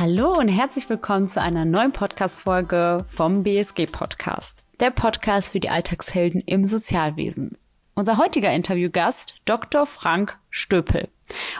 Hallo 0.00 0.32
und 0.32 0.48
herzlich 0.48 0.88
willkommen 0.88 1.26
zu 1.26 1.42
einer 1.42 1.66
neuen 1.66 1.92
Podcast-Folge 1.92 3.04
vom 3.06 3.42
BSG 3.42 3.84
Podcast, 3.84 4.62
der 4.80 4.90
Podcast 4.90 5.52
für 5.52 5.60
die 5.60 5.68
Alltagshelden 5.68 6.40
im 6.40 6.64
Sozialwesen. 6.64 7.58
Unser 7.94 8.16
heutiger 8.16 8.50
Interviewgast, 8.50 9.34
Dr. 9.44 9.84
Frank 9.84 10.38
Stöpel. 10.48 11.10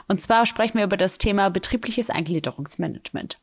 Und 0.09 0.23
zwar 0.23 0.47
sprechen 0.47 0.79
wir 0.79 0.85
über 0.85 0.97
das 0.97 1.19
Thema 1.19 1.51
betriebliches 1.51 2.09
Eingliederungsmanagement. 2.09 3.37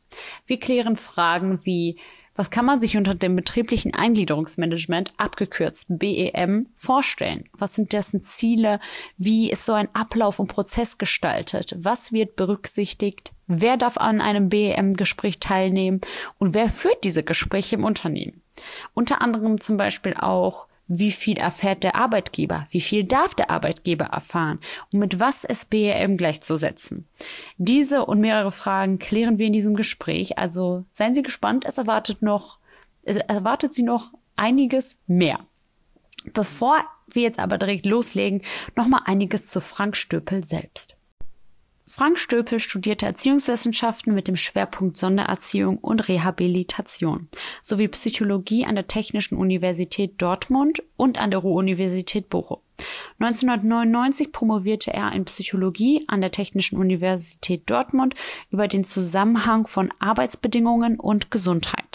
Wir 0.46 0.58
klären 0.58 0.96
Fragen 0.96 1.64
wie 1.64 2.00
was 2.38 2.50
kann 2.50 2.64
man 2.64 2.78
sich 2.78 2.96
unter 2.96 3.16
dem 3.16 3.34
betrieblichen 3.34 3.94
Eingliederungsmanagement, 3.94 5.12
abgekürzt 5.16 5.86
BEM, 5.88 6.68
vorstellen? 6.76 7.48
Was 7.52 7.74
sind 7.74 7.92
dessen 7.92 8.22
Ziele? 8.22 8.78
Wie 9.16 9.50
ist 9.50 9.66
so 9.66 9.72
ein 9.72 9.92
Ablauf 9.92 10.38
und 10.38 10.46
Prozess 10.46 10.98
gestaltet? 10.98 11.74
Was 11.76 12.12
wird 12.12 12.36
berücksichtigt? 12.36 13.32
Wer 13.48 13.76
darf 13.76 13.96
an 13.96 14.20
einem 14.20 14.50
BEM-Gespräch 14.50 15.40
teilnehmen? 15.40 16.00
Und 16.38 16.54
wer 16.54 16.70
führt 16.70 17.02
diese 17.02 17.24
Gespräche 17.24 17.74
im 17.74 17.84
Unternehmen? 17.84 18.40
Unter 18.94 19.20
anderem 19.20 19.60
zum 19.60 19.76
Beispiel 19.76 20.14
auch 20.14 20.67
wie 20.88 21.12
viel 21.12 21.38
erfährt 21.38 21.84
der 21.84 21.94
Arbeitgeber? 21.94 22.66
Wie 22.70 22.80
viel 22.80 23.04
darf 23.04 23.34
der 23.34 23.50
Arbeitgeber 23.50 24.06
erfahren? 24.06 24.58
Und 24.92 25.00
mit 25.00 25.20
was 25.20 25.44
ist 25.44 25.70
BEM 25.70 26.16
gleichzusetzen? 26.16 27.06
Diese 27.58 28.06
und 28.06 28.20
mehrere 28.20 28.50
Fragen 28.50 28.98
klären 28.98 29.38
wir 29.38 29.46
in 29.46 29.52
diesem 29.52 29.74
Gespräch. 29.74 30.38
Also 30.38 30.84
seien 30.92 31.14
Sie 31.14 31.22
gespannt. 31.22 31.64
Es 31.66 31.78
erwartet 31.78 32.22
noch, 32.22 32.58
es 33.02 33.18
erwartet 33.18 33.74
Sie 33.74 33.82
noch 33.82 34.12
einiges 34.36 34.98
mehr. 35.06 35.40
Bevor 36.32 36.82
wir 37.06 37.22
jetzt 37.22 37.38
aber 37.38 37.58
direkt 37.58 37.86
loslegen, 37.86 38.42
nochmal 38.74 39.02
einiges 39.04 39.48
zu 39.48 39.60
Frank 39.60 39.96
Stöpel 39.96 40.44
selbst. 40.44 40.97
Frank 41.90 42.18
Stöpel 42.18 42.60
studierte 42.60 43.06
Erziehungswissenschaften 43.06 44.14
mit 44.14 44.28
dem 44.28 44.36
Schwerpunkt 44.36 44.98
Sondererziehung 44.98 45.78
und 45.78 46.06
Rehabilitation 46.08 47.28
sowie 47.62 47.88
Psychologie 47.88 48.66
an 48.66 48.74
der 48.74 48.86
Technischen 48.86 49.38
Universität 49.38 50.20
Dortmund 50.20 50.82
und 50.98 51.18
an 51.18 51.30
der 51.30 51.40
Ruhr-Universität 51.40 52.28
Bochum. 52.28 52.58
1999 53.20 54.32
promovierte 54.32 54.92
er 54.92 55.12
in 55.12 55.24
Psychologie 55.24 56.04
an 56.08 56.20
der 56.20 56.30
Technischen 56.30 56.78
Universität 56.78 57.62
Dortmund 57.70 58.14
über 58.50 58.68
den 58.68 58.84
Zusammenhang 58.84 59.66
von 59.66 59.88
Arbeitsbedingungen 59.98 61.00
und 61.00 61.30
Gesundheit. 61.30 61.87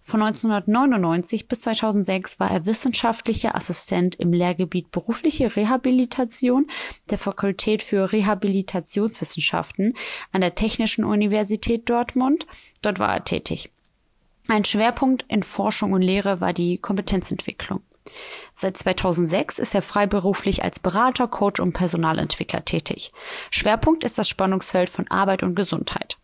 Von 0.00 0.22
1999 0.22 1.48
bis 1.48 1.62
2006 1.62 2.40
war 2.40 2.50
er 2.50 2.66
wissenschaftlicher 2.66 3.54
Assistent 3.54 4.16
im 4.16 4.32
Lehrgebiet 4.32 4.90
berufliche 4.90 5.54
Rehabilitation 5.54 6.66
der 7.10 7.18
Fakultät 7.18 7.82
für 7.82 8.12
Rehabilitationswissenschaften 8.12 9.94
an 10.32 10.40
der 10.40 10.54
Technischen 10.54 11.04
Universität 11.04 11.88
Dortmund. 11.88 12.46
Dort 12.82 12.98
war 12.98 13.14
er 13.14 13.24
tätig. 13.24 13.70
Ein 14.48 14.64
Schwerpunkt 14.64 15.24
in 15.28 15.42
Forschung 15.42 15.92
und 15.92 16.02
Lehre 16.02 16.40
war 16.40 16.52
die 16.52 16.78
Kompetenzentwicklung. 16.78 17.80
Seit 18.54 18.76
2006 18.76 19.58
ist 19.58 19.74
er 19.74 19.82
freiberuflich 19.82 20.64
als 20.64 20.80
Berater, 20.80 21.28
Coach 21.28 21.60
und 21.60 21.72
Personalentwickler 21.72 22.64
tätig. 22.64 23.12
Schwerpunkt 23.50 24.04
ist 24.04 24.18
das 24.18 24.28
Spannungsfeld 24.28 24.90
von 24.90 25.08
Arbeit 25.08 25.42
und 25.42 25.54
Gesundheit. 25.54 26.18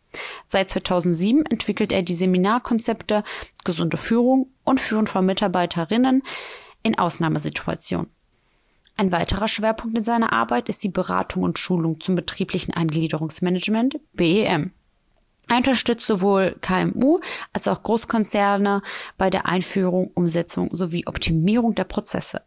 Seit 0.46 0.70
2007 0.70 1.46
entwickelt 1.46 1.92
er 1.92 2.02
die 2.02 2.14
Seminarkonzepte 2.14 3.22
Gesunde 3.64 3.96
Führung 3.96 4.50
und 4.64 4.80
Führen 4.80 5.06
von 5.06 5.26
Mitarbeiterinnen 5.26 6.22
in 6.82 6.98
Ausnahmesituationen. 6.98 8.10
Ein 8.96 9.12
weiterer 9.12 9.46
Schwerpunkt 9.46 9.96
in 9.96 10.02
seiner 10.02 10.32
Arbeit 10.32 10.68
ist 10.68 10.82
die 10.82 10.88
Beratung 10.88 11.44
und 11.44 11.58
Schulung 11.58 12.00
zum 12.00 12.16
betrieblichen 12.16 12.74
Eingliederungsmanagement 12.74 14.00
BEM. 14.12 14.72
Er 15.48 15.56
unterstützt 15.56 16.06
sowohl 16.06 16.56
KMU 16.60 17.20
als 17.52 17.68
auch 17.68 17.82
Großkonzerne 17.82 18.82
bei 19.16 19.30
der 19.30 19.46
Einführung, 19.46 20.10
Umsetzung 20.14 20.74
sowie 20.74 21.06
Optimierung 21.06 21.74
der 21.74 21.84
Prozesse. 21.84 22.42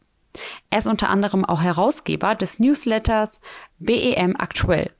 Er 0.69 0.79
ist 0.79 0.87
unter 0.87 1.09
anderem 1.09 1.45
auch 1.45 1.61
Herausgeber 1.61 2.35
des 2.35 2.59
Newsletters 2.59 3.41
BEM 3.79 4.35
aktuell 4.37 4.91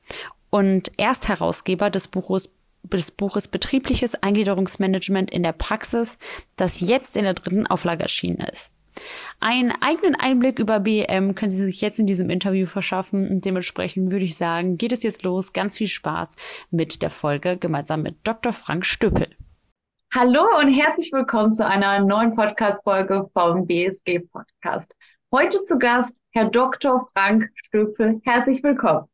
und 0.50 0.98
Erstherausgeber 0.98 1.90
des 1.90 2.08
Buches 2.08 2.50
des 2.82 3.10
Buches 3.10 3.48
Betriebliches 3.48 4.14
Eingliederungsmanagement 4.22 5.30
in 5.30 5.42
der 5.42 5.52
Praxis, 5.52 6.18
das 6.56 6.80
jetzt 6.80 7.16
in 7.16 7.24
der 7.24 7.34
dritten 7.34 7.66
Auflage 7.66 8.02
erschienen 8.02 8.40
ist. 8.40 8.72
Einen 9.40 9.72
eigenen 9.80 10.14
Einblick 10.14 10.58
über 10.58 10.80
BEM 10.80 11.34
können 11.34 11.50
Sie 11.50 11.64
sich 11.64 11.80
jetzt 11.80 11.98
in 11.98 12.06
diesem 12.06 12.30
Interview 12.30 12.66
verschaffen 12.66 13.28
und 13.28 13.44
dementsprechend 13.44 14.12
würde 14.12 14.24
ich 14.24 14.36
sagen, 14.36 14.76
geht 14.76 14.92
es 14.92 15.02
jetzt 15.02 15.22
los. 15.22 15.52
Ganz 15.52 15.78
viel 15.78 15.88
Spaß 15.88 16.36
mit 16.70 17.02
der 17.02 17.10
Folge 17.10 17.56
gemeinsam 17.56 18.02
mit 18.02 18.16
Dr. 18.24 18.52
Frank 18.52 18.84
Stöpel. 18.84 19.28
Hallo 20.14 20.42
und 20.60 20.68
herzlich 20.68 21.10
willkommen 21.10 21.50
zu 21.50 21.66
einer 21.66 22.00
neuen 22.00 22.34
Podcast-Folge 22.36 23.30
vom 23.32 23.66
BSG 23.66 24.20
Podcast. 24.20 24.94
Heute 25.32 25.62
zu 25.62 25.78
Gast 25.78 26.14
Herr 26.32 26.50
Dr. 26.50 27.08
Frank 27.14 27.50
Stöpel. 27.54 28.20
Herzlich 28.24 28.62
willkommen. 28.62 29.08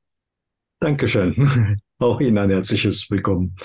Dankeschön. 0.80 1.78
Auch 2.00 2.20
Ihnen 2.20 2.38
ein 2.38 2.50
herzliches 2.50 3.10
Willkommen. 3.10 3.56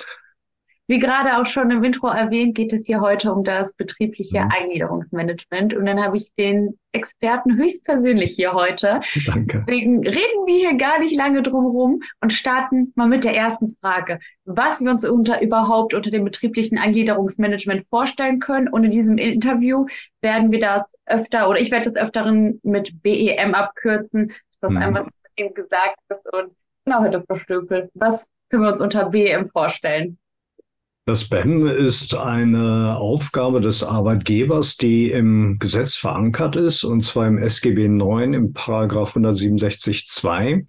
Wie 0.87 0.99
gerade 0.99 1.37
auch 1.37 1.45
schon 1.45 1.71
im 1.71 1.83
Intro 1.83 2.07
erwähnt, 2.07 2.55
geht 2.55 2.73
es 2.73 2.87
hier 2.87 2.99
heute 2.99 3.31
um 3.31 3.43
das 3.43 3.73
betriebliche 3.73 4.41
mhm. 4.41 4.51
Eingliederungsmanagement. 4.51 5.75
Und 5.75 5.85
dann 5.85 6.03
habe 6.03 6.17
ich 6.17 6.33
den 6.37 6.77
Experten 6.91 7.55
höchstpersönlich 7.55 8.31
hier 8.35 8.53
heute. 8.53 8.99
Danke. 9.27 9.63
Deswegen 9.65 10.05
reden 10.05 10.45
wir 10.45 10.57
hier 10.57 10.77
gar 10.77 10.99
nicht 10.99 11.15
lange 11.15 11.41
drum 11.41 11.67
rum 11.67 12.01
und 12.21 12.33
starten 12.33 12.91
mal 12.95 13.07
mit 13.07 13.23
der 13.23 13.35
ersten 13.35 13.77
Frage. 13.79 14.19
Was 14.45 14.81
wir 14.81 14.91
uns 14.91 15.05
unter, 15.05 15.41
überhaupt 15.41 15.93
unter 15.93 16.09
dem 16.09 16.25
betrieblichen 16.25 16.77
Eingliederungsmanagement 16.77 17.87
vorstellen 17.87 18.39
können. 18.39 18.67
Und 18.67 18.83
in 18.83 18.91
diesem 18.91 19.17
Interview 19.19 19.85
werden 20.21 20.51
wir 20.51 20.59
das 20.59 20.83
öfter, 21.05 21.49
oder 21.49 21.61
ich 21.61 21.71
werde 21.71 21.91
das 21.91 21.95
öfteren 21.95 22.59
mit 22.63 23.01
BEM 23.03 23.53
abkürzen, 23.53 24.29
dass 24.29 24.59
das 24.59 24.71
mhm. 24.71 24.77
einmal 24.77 25.07
gesagt 25.35 25.97
ist 26.09 26.33
und 26.33 26.51
Genau, 26.85 27.01
Herr 27.01 27.11
Dr. 27.11 27.39
Stöpel, 27.39 27.89
was 27.93 28.25
können 28.49 28.63
wir 28.63 28.71
uns 28.71 28.81
unter 28.81 29.09
BM 29.09 29.49
vorstellen? 29.49 30.17
Das 31.05 31.27
BEM 31.27 31.65
ist 31.65 32.15
eine 32.15 32.95
Aufgabe 32.95 33.59
des 33.59 33.83
Arbeitgebers, 33.83 34.77
die 34.77 35.11
im 35.11 35.57
Gesetz 35.59 35.95
verankert 35.95 36.55
ist, 36.55 36.85
und 36.85 37.01
zwar 37.01 37.27
im 37.27 37.37
SGB 37.37 37.89
9 37.89 38.33
im 38.33 38.53
Paragraph 38.53 39.17
167.2. 39.17 40.65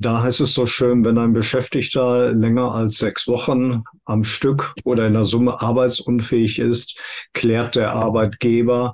Da 0.00 0.24
heißt 0.24 0.40
es 0.40 0.54
so 0.54 0.66
schön, 0.66 1.04
wenn 1.04 1.18
ein 1.18 1.32
Beschäftigter 1.32 2.32
länger 2.32 2.74
als 2.74 2.98
sechs 2.98 3.28
Wochen 3.28 3.84
am 4.04 4.24
Stück 4.24 4.74
oder 4.82 5.06
in 5.06 5.12
der 5.12 5.24
Summe 5.24 5.62
arbeitsunfähig 5.62 6.58
ist, 6.58 6.98
klärt 7.32 7.76
der 7.76 7.92
Arbeitgeber 7.92 8.92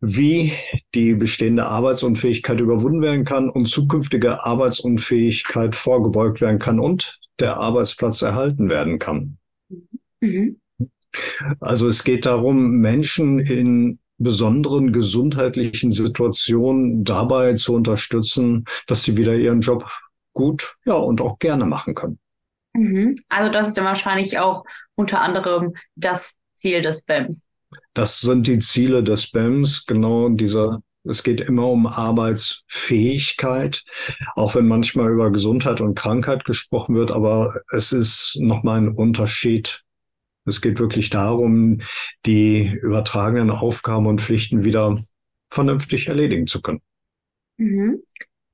wie 0.00 0.52
die 0.94 1.14
bestehende 1.14 1.66
Arbeitsunfähigkeit 1.66 2.60
überwunden 2.60 3.02
werden 3.02 3.24
kann 3.24 3.50
und 3.50 3.66
zukünftige 3.66 4.44
Arbeitsunfähigkeit 4.44 5.74
vorgebeugt 5.74 6.40
werden 6.40 6.58
kann 6.58 6.80
und 6.80 7.18
der 7.38 7.58
Arbeitsplatz 7.58 8.22
erhalten 8.22 8.70
werden 8.70 8.98
kann. 8.98 9.38
Mhm. 10.20 10.60
Also 11.58 11.88
es 11.88 12.04
geht 12.04 12.24
darum, 12.24 12.78
Menschen 12.78 13.40
in 13.40 13.98
besonderen 14.18 14.92
gesundheitlichen 14.92 15.90
Situationen 15.90 17.04
dabei 17.04 17.54
zu 17.54 17.74
unterstützen, 17.74 18.64
dass 18.86 19.02
sie 19.02 19.16
wieder 19.16 19.34
ihren 19.34 19.60
Job 19.60 19.90
gut, 20.34 20.76
ja, 20.84 20.94
und 20.94 21.20
auch 21.20 21.38
gerne 21.38 21.64
machen 21.64 21.94
können. 21.94 22.18
Mhm. 22.74 23.16
Also 23.28 23.52
das 23.52 23.68
ist 23.68 23.78
dann 23.78 23.86
wahrscheinlich 23.86 24.38
auch 24.38 24.64
unter 24.94 25.20
anderem 25.20 25.74
das 25.96 26.36
Ziel 26.54 26.82
des 26.82 27.02
BEMS. 27.02 27.46
Das 27.94 28.20
sind 28.20 28.46
die 28.46 28.58
Ziele 28.58 29.02
des 29.02 29.30
BEMS, 29.30 29.86
genau 29.86 30.28
dieser 30.28 30.82
es 31.04 31.22
geht 31.22 31.40
immer 31.40 31.66
um 31.68 31.86
Arbeitsfähigkeit, 31.86 33.84
auch 34.34 34.54
wenn 34.54 34.68
manchmal 34.68 35.10
über 35.10 35.30
Gesundheit 35.30 35.80
und 35.80 35.94
Krankheit 35.94 36.44
gesprochen 36.44 36.94
wird, 36.94 37.10
aber 37.10 37.54
es 37.70 37.92
ist 37.92 38.36
nochmal 38.38 38.82
ein 38.82 38.88
Unterschied. 38.88 39.82
Es 40.44 40.60
geht 40.60 40.78
wirklich 40.78 41.08
darum, 41.10 41.80
die 42.26 42.66
übertragenen 42.66 43.50
Aufgaben 43.50 44.06
und 44.06 44.20
Pflichten 44.20 44.64
wieder 44.64 45.00
vernünftig 45.50 46.08
erledigen 46.08 46.46
zu 46.46 46.60
können. 46.60 46.82
Mhm. 47.56 48.02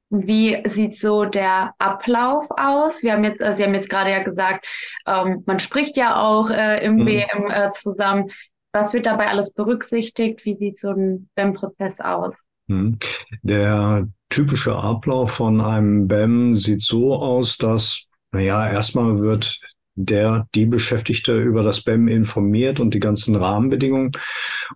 Wie 0.09 0.63
sieht 0.67 0.97
so 0.97 1.25
der 1.25 1.75
Ablauf 1.79 2.47
aus? 2.57 3.03
Wir 3.03 3.13
haben 3.13 3.25
jetzt, 3.25 3.43
äh, 3.43 3.55
Sie 3.55 3.65
haben 3.65 3.75
jetzt 3.75 3.91
gerade 3.91 4.11
ja 4.11 4.23
gesagt, 4.23 4.65
ähm, 5.05 5.43
man 5.47 5.59
spricht 5.59 5.97
ja 5.97 6.23
auch 6.23 6.49
äh, 6.49 6.85
im 6.85 6.99
mhm. 6.99 7.05
BM 7.07 7.51
äh, 7.51 7.71
zusammen. 7.71 8.31
Was 8.77 8.93
wird 8.93 9.07
dabei 9.07 9.29
alles 9.29 9.55
berücksichtigt? 9.55 10.45
Wie 10.45 10.53
sieht 10.53 10.79
so 10.79 10.91
ein 10.91 11.31
BEM-Prozess 11.35 11.99
aus? 11.99 12.35
Hm. 12.69 12.99
Der 13.41 14.07
typische 14.29 14.77
Ablauf 14.77 15.31
von 15.31 15.63
einem 15.63 16.07
BEM 16.07 16.55
sieht 16.55 16.83
so 16.83 17.15
aus, 17.15 17.57
dass, 17.57 18.05
naja, 18.33 18.71
erstmal 18.71 19.19
wird 19.21 19.59
der, 19.97 20.47
die 20.55 20.67
Beschäftigte 20.67 21.41
über 21.41 21.63
das 21.63 21.81
BEM 21.81 22.07
informiert 22.07 22.79
und 22.81 22.93
die 22.95 23.01
ganzen 23.01 23.35
Rahmenbedingungen. 23.35 24.13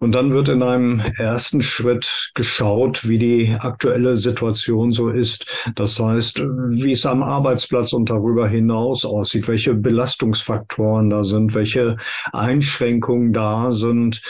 Und 0.01 0.15
dann 0.15 0.33
wird 0.33 0.49
in 0.49 0.63
einem 0.63 1.01
ersten 1.19 1.63
Schritt 1.63 2.33
geschaut, 2.35 3.07
wie 3.07 3.19
die 3.19 3.55
aktuelle 3.59 4.17
Situation 4.17 4.93
so 4.93 5.11
ist. 5.11 5.47
Das 5.75 6.01
heißt, 6.01 6.41
wie 6.41 6.93
es 6.93 7.05
am 7.07 7.23
Arbeitsplatz 7.23 7.93
und 7.93 8.09
darüber 8.09 8.49
hinaus 8.49 9.05
aussieht, 9.05 9.47
welche 9.47 9.75
Belastungsfaktoren 9.75 11.11
da 11.11 11.23
sind, 11.23 11.55
welche 11.55 11.99
Einschränkungen 12.33 13.33
da 13.33 13.73
sind. 13.73 14.23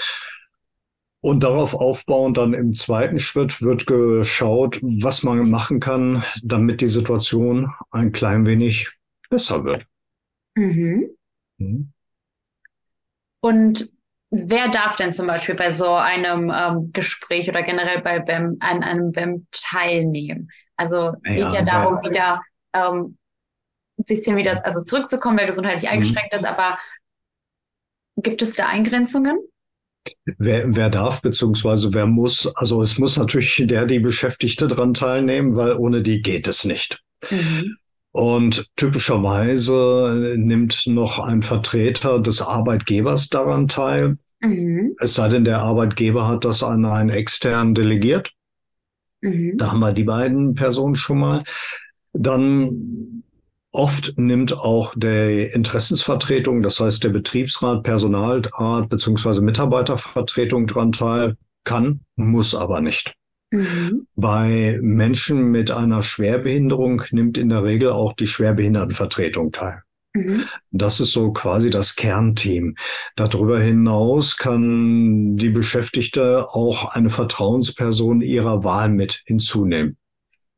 Und 1.23 1.43
darauf 1.43 1.75
aufbauend 1.75 2.39
dann 2.39 2.55
im 2.55 2.73
zweiten 2.73 3.19
Schritt 3.19 3.61
wird 3.61 3.87
geschaut, 3.87 4.81
was 4.83 5.23
man 5.23 5.51
machen 5.51 5.79
kann, 5.79 6.25
damit 6.43 6.81
die 6.81 6.89
Situation 6.89 7.71
ein 7.91 8.11
klein 8.13 8.47
wenig 8.47 8.91
besser 9.29 9.65
wird. 9.65 9.90
Mhm. 10.61 11.17
Mhm. 11.57 11.93
Und 13.41 13.91
wer 14.31 14.69
darf 14.69 14.97
denn 14.97 15.11
zum 15.11 15.27
Beispiel 15.27 15.55
bei 15.55 15.71
so 15.71 15.95
einem 15.95 16.53
ähm, 16.55 16.93
Gespräch 16.93 17.49
oder 17.49 17.63
generell 17.63 18.03
bei 18.03 18.19
BEM, 18.19 18.59
an 18.61 18.83
einem 18.83 19.13
BEM 19.13 19.47
teilnehmen? 19.53 20.51
Also 20.77 21.13
geht 21.23 21.39
ja, 21.39 21.55
ja 21.55 21.63
darum, 21.65 22.03
wieder 22.03 22.43
ähm, 22.75 23.17
ein 23.99 24.05
bisschen 24.05 24.37
wieder, 24.37 24.65
also 24.67 24.83
zurückzukommen, 24.83 25.39
wer 25.39 25.47
gesundheitlich 25.47 25.85
mhm. 25.85 25.93
eingeschränkt 25.93 26.35
ist, 26.35 26.45
aber 26.45 26.79
gibt 28.17 28.43
es 28.43 28.55
da 28.55 28.67
Eingrenzungen? 28.67 29.39
Wer, 30.39 30.77
wer 30.77 30.91
darf, 30.91 31.23
beziehungsweise 31.23 31.95
wer 31.95 32.07
muss, 32.07 32.55
also 32.57 32.83
es 32.83 32.99
muss 32.99 33.17
natürlich 33.17 33.63
der, 33.65 33.87
die 33.87 33.99
Beschäftigte 33.99 34.69
dran 34.69 34.93
teilnehmen, 34.93 35.57
weil 35.57 35.75
ohne 35.77 36.03
die 36.03 36.21
geht 36.21 36.49
es 36.49 36.67
nicht. 36.67 37.03
Mhm. 37.31 37.77
Und 38.13 38.69
typischerweise 38.77 40.35
nimmt 40.37 40.87
noch 40.87 41.19
ein 41.21 41.43
Vertreter 41.43 42.19
des 42.19 42.43
Arbeitgebers 42.43 43.29
daran 43.29 43.69
teil. 43.69 44.19
Mhm. 44.41 44.97
Es 44.99 45.15
sei 45.15 45.29
denn, 45.29 45.45
der 45.45 45.61
Arbeitgeber 45.61 46.27
hat 46.27 46.45
das 46.45 46.63
an 46.63 46.85
einen 46.85 47.11
externen 47.11 47.75
delegiert. 47.75 48.33
Mhm. 49.21 49.59
Da 49.59 49.71
haben 49.71 49.81
wir 49.81 49.93
die 49.93 50.05
beiden 50.05 50.55
Personen 50.55 50.97
schon 50.97 51.19
mal. 51.19 51.45
Dann 52.13 53.23
oft 53.71 54.15
nimmt 54.17 54.53
auch 54.53 54.95
der 54.97 55.55
Interessensvertretung, 55.55 56.63
das 56.63 56.81
heißt 56.81 57.05
der 57.05 57.11
Betriebsrat, 57.11 57.85
Personalrat 57.85 58.89
beziehungsweise 58.89 59.41
Mitarbeitervertretung 59.41 60.67
daran 60.67 60.91
teil. 60.93 61.37
Kann, 61.63 62.01
muss 62.17 62.55
aber 62.55 62.81
nicht. 62.81 63.15
Mhm. 63.51 64.07
Bei 64.15 64.79
Menschen 64.81 65.51
mit 65.51 65.71
einer 65.71 66.03
Schwerbehinderung 66.03 67.03
nimmt 67.11 67.37
in 67.37 67.49
der 67.49 67.65
Regel 67.65 67.91
auch 67.91 68.13
die 68.13 68.27
Schwerbehindertenvertretung 68.27 69.53
teil. 69.53 69.83
Mhm. 70.15 70.45
Das 70.71 71.01
ist 71.01 71.13
so 71.13 71.33
quasi 71.33 71.71
das 71.71 71.97
Kernteam. 71.97 72.77
Darüber 73.17 73.61
hinaus 73.61 74.37
kann 74.37 75.37
die 75.37 75.51
Beschäftigte 75.51 76.49
auch 76.51 76.87
eine 76.87 77.11
Vertrauensperson 77.11 78.21
ihrer 78.21 78.65
Wahl 78.65 78.89
mit 78.89 79.23
hinzunehmen. 79.25 79.97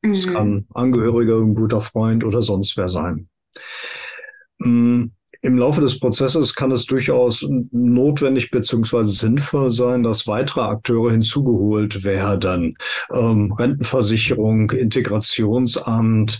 Es 0.02 0.26
mhm. 0.26 0.32
kann 0.32 0.66
Angehöriger, 0.74 1.36
ein 1.36 1.54
guter 1.54 1.80
Freund 1.80 2.24
oder 2.24 2.42
sonst 2.42 2.76
wer 2.76 2.88
sein. 2.88 3.28
Im 5.44 5.58
Laufe 5.58 5.80
des 5.80 5.98
Prozesses 5.98 6.54
kann 6.54 6.70
es 6.70 6.86
durchaus 6.86 7.44
notwendig 7.72 8.52
beziehungsweise 8.52 9.10
sinnvoll 9.10 9.72
sein, 9.72 10.04
dass 10.04 10.28
weitere 10.28 10.60
Akteure 10.60 11.10
hinzugeholt 11.10 12.04
werden. 12.04 12.76
Ähm, 13.12 13.52
Rentenversicherung, 13.52 14.70
Integrationsamt, 14.70 16.38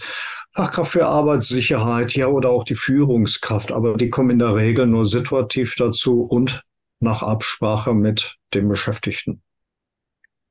Fachkraft 0.53 0.93
für 0.93 1.07
Arbeitssicherheit, 1.07 2.15
ja, 2.15 2.29
oder 2.29 2.51
auch 2.51 2.63
die 2.63 2.77
Führungskraft. 2.77 3.73
Aber 3.73 3.97
die 3.97 4.09
kommen 4.09 4.31
in 4.31 4.39
der 4.39 4.55
Regel 4.55 4.87
nur 4.87 5.05
situativ 5.05 5.75
dazu 5.75 6.23
und 6.23 6.63
nach 7.01 7.25
Absprache 7.25 7.95
mit 7.95 8.37
dem 8.55 8.69
Beschäftigten. 8.69 9.43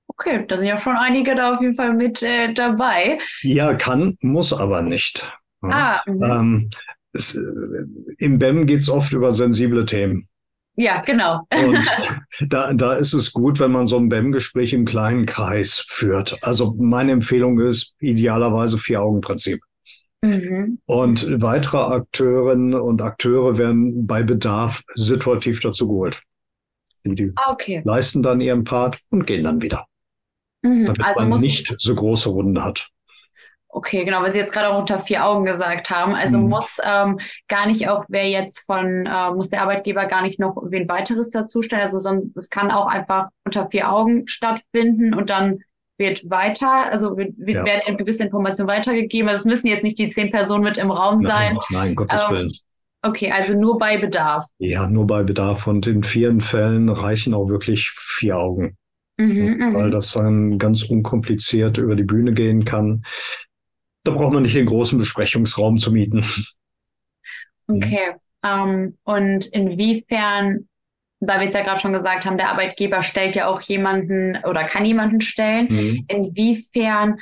Okay, 0.07 0.45
da 0.45 0.57
sind 0.57 0.67
ja 0.67 0.77
schon 0.77 0.97
einige 0.97 1.35
da 1.35 1.53
auf 1.53 1.61
jeden 1.61 1.75
Fall 1.75 1.93
mit 1.93 2.21
äh, 2.21 2.53
dabei. 2.53 3.17
Ja, 3.43 3.73
kann, 3.75 4.17
muss 4.21 4.51
aber 4.51 4.81
nicht. 4.81 5.31
Ah, 5.61 6.01
mhm. 6.05 6.23
ähm, 6.23 6.69
es, 7.13 7.35
äh, 7.35 7.41
im 8.17 8.39
BEM 8.39 8.65
geht 8.65 8.79
es 8.79 8.89
oft 8.89 9.13
über 9.13 9.31
sensible 9.31 9.85
Themen. 9.85 10.27
Ja, 10.75 11.01
genau. 11.01 11.41
Und 11.51 11.85
da, 12.49 12.73
da 12.73 12.93
ist 12.93 13.13
es 13.13 13.33
gut, 13.33 13.59
wenn 13.59 13.71
man 13.71 13.85
so 13.85 13.97
ein 13.97 14.09
BEM-Gespräch 14.09 14.73
im 14.73 14.85
kleinen 14.85 15.25
Kreis 15.25 15.85
führt. 15.87 16.37
Also 16.43 16.75
meine 16.79 17.11
Empfehlung 17.11 17.59
ist 17.59 17.95
idealerweise 17.99 18.77
Vier-Augen-Prinzip. 18.77 19.61
Mhm. 20.21 20.79
Und 20.85 21.41
weitere 21.41 21.77
Akteurinnen 21.77 22.75
und 22.75 23.01
Akteure 23.01 23.57
werden 23.57 24.05
bei 24.05 24.23
Bedarf 24.23 24.83
situativ 24.93 25.61
dazu 25.61 25.87
geholt. 25.87 26.21
Die 27.03 27.31
ah, 27.35 27.51
okay. 27.51 27.81
leisten 27.83 28.21
dann 28.21 28.41
ihren 28.41 28.63
Part 28.63 28.99
und 29.09 29.25
gehen 29.25 29.43
dann 29.43 29.61
wieder. 29.61 29.87
Mhm. 30.61 30.85
Damit 30.85 31.01
also 31.01 31.25
man 31.25 31.41
nicht 31.41 31.75
so 31.79 31.95
große 31.95 32.29
Runden 32.29 32.63
hat. 32.63 32.89
Okay, 33.73 34.03
genau, 34.03 34.21
weil 34.21 34.31
Sie 34.31 34.37
jetzt 34.37 34.51
gerade 34.51 34.69
auch 34.69 34.79
unter 34.79 34.99
vier 34.99 35.25
Augen 35.25 35.45
gesagt 35.45 35.89
haben. 35.89 36.13
Also 36.13 36.37
mhm. 36.37 36.49
muss 36.49 36.77
ähm, 36.83 37.19
gar 37.47 37.67
nicht 37.67 37.87
auch, 37.87 38.03
wer 38.09 38.29
jetzt 38.29 38.65
von, 38.65 39.05
äh, 39.05 39.31
muss 39.31 39.49
der 39.49 39.61
Arbeitgeber 39.61 40.05
gar 40.05 40.21
nicht 40.23 40.39
noch 40.39 40.57
wen 40.65 40.89
weiteres 40.89 41.29
dazustellen. 41.29 41.83
Also 41.83 41.97
sondern 41.97 42.33
es 42.35 42.49
kann 42.49 42.69
auch 42.69 42.87
einfach 42.87 43.29
unter 43.45 43.69
vier 43.69 43.91
Augen 43.91 44.27
stattfinden 44.27 45.13
und 45.13 45.29
dann 45.29 45.59
wird 45.97 46.29
weiter, 46.29 46.91
also 46.91 47.15
wird, 47.15 47.33
wird 47.37 47.57
ja. 47.57 47.65
werden 47.65 47.97
gewisse 47.97 48.23
Informationen 48.23 48.67
weitergegeben. 48.67 49.29
Also 49.29 49.41
es 49.41 49.45
müssen 49.45 49.67
jetzt 49.67 49.83
nicht 49.83 49.99
die 49.99 50.09
zehn 50.09 50.31
Personen 50.31 50.63
mit 50.63 50.77
im 50.77 50.91
Raum 50.91 51.21
sein. 51.21 51.53
Nein, 51.53 51.63
nein 51.69 51.95
Gottes 51.95 52.21
ähm, 52.27 52.35
Willen. 52.35 52.51
Okay, 53.03 53.31
also 53.31 53.53
nur 53.53 53.77
bei 53.77 53.97
Bedarf. 53.97 54.45
Ja, 54.59 54.87
nur 54.89 55.07
bei 55.07 55.23
Bedarf. 55.23 55.65
Und 55.65 55.87
in 55.87 56.03
vielen 56.03 56.41
Fällen 56.41 56.89
reichen 56.89 57.33
auch 57.33 57.47
wirklich 57.47 57.89
vier 57.91 58.37
Augen. 58.37 58.75
Mhm, 59.17 59.57
mhm. 59.59 59.73
weil 59.75 59.91
das 59.91 60.13
dann 60.13 60.57
ganz 60.57 60.83
unkompliziert 60.83 61.77
über 61.77 61.95
die 61.95 62.03
Bühne 62.03 62.33
gehen 62.33 62.65
kann. 62.65 63.03
Da 64.03 64.11
braucht 64.11 64.33
man 64.33 64.43
nicht 64.43 64.55
den 64.55 64.65
großen 64.65 64.97
Besprechungsraum 64.97 65.77
zu 65.77 65.91
mieten. 65.91 66.25
Okay. 67.67 68.15
Ähm, 68.43 68.97
und 69.03 69.45
inwiefern, 69.45 70.67
weil 71.19 71.39
wir 71.39 71.45
jetzt 71.45 71.53
ja 71.53 71.63
gerade 71.63 71.79
schon 71.79 71.93
gesagt 71.93 72.25
haben, 72.25 72.37
der 72.37 72.49
Arbeitgeber 72.49 73.01
stellt 73.01 73.35
ja 73.35 73.47
auch 73.47 73.61
jemanden 73.61 74.37
oder 74.43 74.63
kann 74.63 74.83
jemanden 74.83 75.21
stellen. 75.21 75.67
Mhm. 75.69 76.05
Inwiefern, 76.07 77.19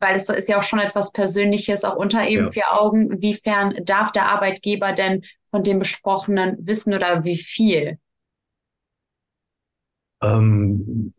weil 0.00 0.16
es 0.16 0.28
ist 0.28 0.48
ja 0.48 0.58
auch 0.58 0.62
schon 0.62 0.80
etwas 0.80 1.12
Persönliches, 1.12 1.84
auch 1.84 1.96
unter 1.96 2.26
eben 2.26 2.46
ja. 2.46 2.50
vier 2.50 2.72
Augen, 2.80 3.12
inwiefern 3.12 3.74
darf 3.84 4.12
der 4.12 4.28
Arbeitgeber 4.28 4.92
denn 4.92 5.22
von 5.50 5.62
dem 5.62 5.78
Besprochenen 5.78 6.56
wissen 6.66 6.92
oder 6.92 7.24
wie 7.24 7.38
viel? 7.38 7.98
Ähm, 10.22 11.14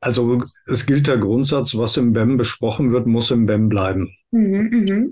also 0.00 0.42
es 0.66 0.86
gilt 0.86 1.06
der 1.06 1.18
Grundsatz, 1.18 1.76
was 1.76 1.96
im 1.96 2.12
BEM 2.12 2.36
besprochen 2.36 2.90
wird, 2.92 3.06
muss 3.06 3.30
im 3.30 3.46
BEM 3.46 3.68
bleiben. 3.68 4.14
Mhm, 4.30 4.70
mh. 4.70 5.06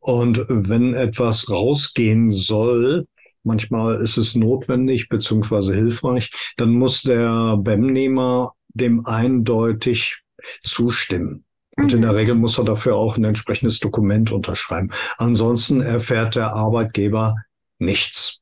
Und 0.00 0.46
wenn 0.48 0.94
etwas 0.94 1.50
rausgehen 1.50 2.32
soll, 2.32 3.06
manchmal 3.44 4.00
ist 4.00 4.16
es 4.16 4.34
notwendig 4.34 5.08
beziehungsweise 5.08 5.74
hilfreich, 5.74 6.30
dann 6.56 6.70
muss 6.70 7.02
der 7.02 7.56
BEM-Nehmer 7.58 8.54
dem 8.68 9.06
eindeutig 9.06 10.22
zustimmen. 10.62 11.44
Und 11.76 11.92
in 11.92 12.02
der 12.02 12.12
mhm. 12.12 12.16
Regel 12.16 12.34
muss 12.34 12.58
er 12.58 12.64
dafür 12.64 12.96
auch 12.96 13.16
ein 13.16 13.24
entsprechendes 13.24 13.78
Dokument 13.78 14.32
unterschreiben. 14.32 14.90
Ansonsten 15.18 15.80
erfährt 15.80 16.34
der 16.34 16.52
Arbeitgeber 16.52 17.36
nichts. 17.78 18.40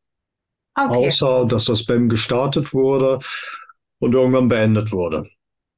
Okay. 0.75 1.09
Außer, 1.09 1.47
dass 1.47 1.65
das 1.65 1.85
BEM 1.85 2.09
gestartet 2.09 2.73
wurde 2.73 3.19
und 3.99 4.15
irgendwann 4.15 4.49
beendet 4.49 4.93
wurde. 4.93 5.29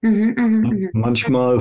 Mhm, 0.03 0.35
mh, 0.37 0.69
mh. 0.71 0.89
Manchmal 0.93 1.61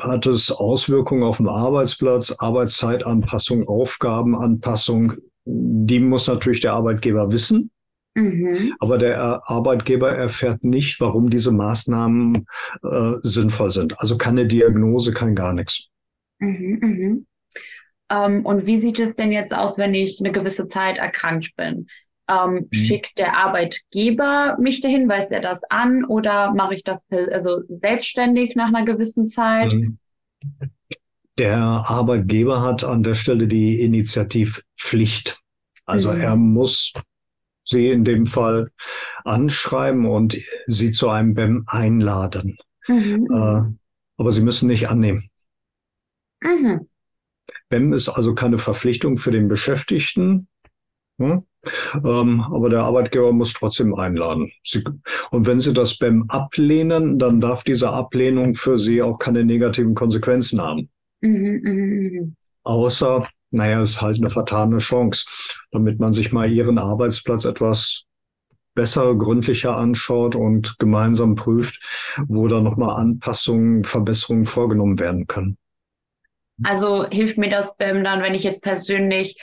hat 0.00 0.26
es 0.26 0.50
Auswirkungen 0.50 1.22
auf 1.22 1.36
den 1.36 1.48
Arbeitsplatz, 1.48 2.34
Arbeitszeitanpassung, 2.38 3.68
Aufgabenanpassung. 3.68 5.12
Die 5.44 6.00
muss 6.00 6.26
natürlich 6.26 6.60
der 6.60 6.72
Arbeitgeber 6.72 7.30
wissen. 7.32 7.70
Mhm. 8.14 8.74
Aber 8.78 8.96
der 8.96 9.42
Arbeitgeber 9.48 10.10
erfährt 10.10 10.64
nicht, 10.64 11.00
warum 11.00 11.28
diese 11.28 11.52
Maßnahmen 11.52 12.46
äh, 12.82 13.12
sinnvoll 13.22 13.70
sind. 13.70 14.00
Also 14.00 14.16
keine 14.16 14.46
Diagnose, 14.46 15.12
kein 15.12 15.34
gar 15.34 15.52
nichts. 15.52 15.88
Mhm, 16.38 16.78
mh. 16.80 17.16
ähm, 18.26 18.46
und 18.46 18.66
wie 18.66 18.78
sieht 18.78 18.98
es 19.00 19.16
denn 19.16 19.32
jetzt 19.32 19.54
aus, 19.54 19.78
wenn 19.78 19.92
ich 19.94 20.18
eine 20.20 20.32
gewisse 20.32 20.66
Zeit 20.66 20.96
erkrankt 20.96 21.54
bin? 21.56 21.88
Ähm, 22.28 22.68
mhm. 22.70 22.74
Schickt 22.74 23.18
der 23.18 23.36
Arbeitgeber 23.36 24.56
mich 24.58 24.80
dahin, 24.80 25.08
weist 25.08 25.30
er 25.30 25.40
das 25.40 25.62
an 25.64 26.04
oder 26.04 26.52
mache 26.54 26.74
ich 26.74 26.82
das 26.82 27.04
also 27.10 27.62
selbstständig 27.68 28.56
nach 28.56 28.68
einer 28.68 28.84
gewissen 28.84 29.28
Zeit? 29.28 29.72
Mhm. 29.72 29.98
Der 31.38 31.58
Arbeitgeber 31.58 32.62
hat 32.62 32.82
an 32.82 33.02
der 33.02 33.14
Stelle 33.14 33.46
die 33.46 33.80
Initiativpflicht. 33.80 35.38
Also 35.84 36.12
mhm. 36.12 36.20
er 36.20 36.36
muss 36.36 36.92
sie 37.64 37.90
in 37.90 38.04
dem 38.04 38.26
Fall 38.26 38.70
anschreiben 39.24 40.06
und 40.06 40.36
sie 40.66 40.92
zu 40.92 41.08
einem 41.08 41.34
BEM 41.34 41.64
einladen. 41.66 42.56
Mhm. 42.88 43.28
Äh, 43.30 43.62
aber 44.18 44.30
sie 44.30 44.40
müssen 44.40 44.68
nicht 44.68 44.88
annehmen. 44.88 45.28
Mhm. 46.42 46.88
BEM 47.68 47.92
ist 47.92 48.08
also 48.08 48.34
keine 48.34 48.58
Verpflichtung 48.58 49.18
für 49.18 49.30
den 49.30 49.48
Beschäftigten. 49.48 50.48
Hm? 51.18 51.44
Ähm, 51.94 52.44
aber 52.52 52.70
der 52.70 52.82
Arbeitgeber 52.82 53.32
muss 53.32 53.52
trotzdem 53.52 53.94
einladen. 53.94 54.50
Sie, 54.64 54.84
und 55.30 55.46
wenn 55.46 55.60
Sie 55.60 55.72
das 55.72 55.98
BEM 55.98 56.24
ablehnen, 56.28 57.18
dann 57.18 57.40
darf 57.40 57.64
diese 57.64 57.90
Ablehnung 57.90 58.54
für 58.54 58.78
Sie 58.78 59.02
auch 59.02 59.18
keine 59.18 59.44
negativen 59.44 59.94
Konsequenzen 59.94 60.60
haben. 60.60 60.88
Mhm, 61.20 61.60
mh, 61.62 62.20
mh. 62.20 62.32
Außer, 62.64 63.26
naja, 63.50 63.80
es 63.80 63.90
ist 63.90 64.02
halt 64.02 64.18
eine 64.18 64.30
vertane 64.30 64.78
Chance, 64.78 65.24
damit 65.70 66.00
man 66.00 66.12
sich 66.12 66.32
mal 66.32 66.50
Ihren 66.50 66.78
Arbeitsplatz 66.78 67.44
etwas 67.44 68.06
besser, 68.74 69.14
gründlicher 69.16 69.76
anschaut 69.76 70.36
und 70.36 70.78
gemeinsam 70.78 71.34
prüft, 71.34 71.82
wo 72.28 72.46
da 72.46 72.60
nochmal 72.60 73.00
Anpassungen, 73.00 73.84
Verbesserungen 73.84 74.46
vorgenommen 74.46 75.00
werden 75.00 75.26
können. 75.26 75.56
Also 76.62 77.06
hilft 77.08 77.38
mir 77.38 77.50
das 77.50 77.76
BEM 77.76 78.04
dann, 78.04 78.22
wenn 78.22 78.34
ich 78.34 78.42
jetzt 78.42 78.62
persönlich 78.62 79.36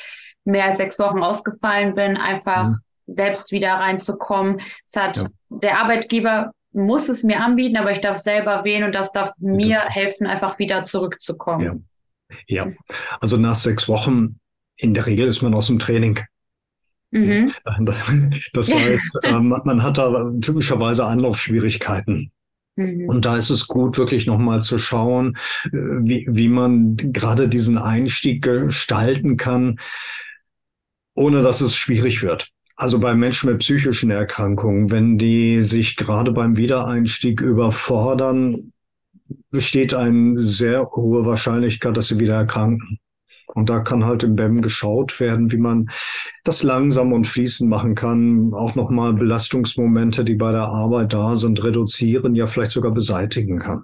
mehr 0.46 0.66
als 0.66 0.78
sechs 0.78 1.00
Wochen 1.00 1.24
ausgefallen 1.24 1.96
bin, 1.96 2.18
einfach 2.18 2.70
mhm. 2.70 2.78
selbst 3.08 3.52
wieder 3.52 3.74
reinzukommen. 3.74 4.62
Es 4.86 4.96
hat 4.96 5.18
ja. 5.18 5.28
der 5.50 5.80
Arbeitgeber 5.80 6.52
muss 6.74 7.08
es 7.08 7.24
mir 7.24 7.40
anbieten, 7.40 7.78
aber 7.78 7.92
ich 7.92 8.02
darf 8.02 8.18
selber 8.18 8.64
wählen 8.64 8.84
und 8.84 8.94
das 8.94 9.12
darf 9.12 9.32
mir 9.40 9.80
helfen, 9.82 10.26
einfach 10.28 10.58
wieder 10.60 10.84
zurückzukommen. 10.84 11.86
Ja. 12.48 12.66
ja, 12.66 12.72
also 13.20 13.38
nach 13.38 13.56
sechs 13.56 13.88
Wochen, 13.88 14.40
in 14.78 14.94
der 14.94 15.06
Regel 15.06 15.28
ist 15.28 15.42
man 15.42 15.54
aus 15.54 15.68
dem 15.68 15.80
Training. 15.80 16.20
Mhm. 17.12 17.54
Das 18.54 18.74
heißt, 18.74 19.20
ähm, 19.24 19.50
man 19.50 19.84
hat 19.84 20.00
da 20.00 20.32
typischerweise 20.42 21.06
Anlaufschwierigkeiten. 21.06 22.32
Mhm. 22.76 23.08
Und 23.08 23.26
da 23.26 23.38
ist 23.38 23.52
es 23.52 23.68
gut, 23.68 24.00
wirklich 24.00 24.26
nochmal 24.26 24.64
zu 24.64 24.80
schauen, 24.80 25.38
äh, 25.66 25.70
wie, 25.72 26.28
wie 26.30 26.50
man 26.50 26.98
gerade 26.98 27.48
diesen 27.48 27.78
Einstieg 27.78 28.44
gestalten 28.44 29.38
kann, 29.38 29.78
ohne 31.16 31.42
dass 31.42 31.62
es 31.62 31.76
schwierig 31.76 32.24
wird. 32.24 32.50
Also 32.76 33.00
bei 33.00 33.14
Menschen 33.14 33.50
mit 33.50 33.60
psychischen 33.60 34.10
Erkrankungen, 34.10 34.90
wenn 34.90 35.18
die 35.18 35.62
sich 35.62 35.96
gerade 35.96 36.32
beim 36.32 36.58
Wiedereinstieg 36.58 37.42
überfordern, 37.42 38.72
besteht 39.52 39.94
eine 39.94 40.40
sehr 40.40 40.90
hohe 40.92 41.26
Wahrscheinlichkeit, 41.26 41.96
dass 41.96 42.08
sie 42.08 42.20
wieder 42.20 42.36
erkranken. 42.36 42.98
Und 43.48 43.70
da 43.70 43.80
kann 43.80 44.06
halt 44.06 44.24
im 44.24 44.36
BEM 44.36 44.62
geschaut 44.62 45.20
werden, 45.20 45.52
wie 45.52 45.58
man 45.58 45.90
das 46.44 46.64
langsam 46.64 47.14
und 47.14 47.26
fließend 47.28 47.70
machen 47.70 47.94
kann. 47.94 48.52
Auch 48.54 48.74
nochmal 48.74 49.14
Belastungsmomente, 49.14 50.24
die 50.24 50.36
bei 50.36 50.52
der 50.52 50.64
Arbeit 50.64 51.14
da 51.14 51.36
sind, 51.36 51.64
reduzieren, 51.64 52.34
ja 52.34 52.48
vielleicht 52.48 52.72
sogar 52.72 52.92
beseitigen 52.92 53.60
kann. 53.60 53.84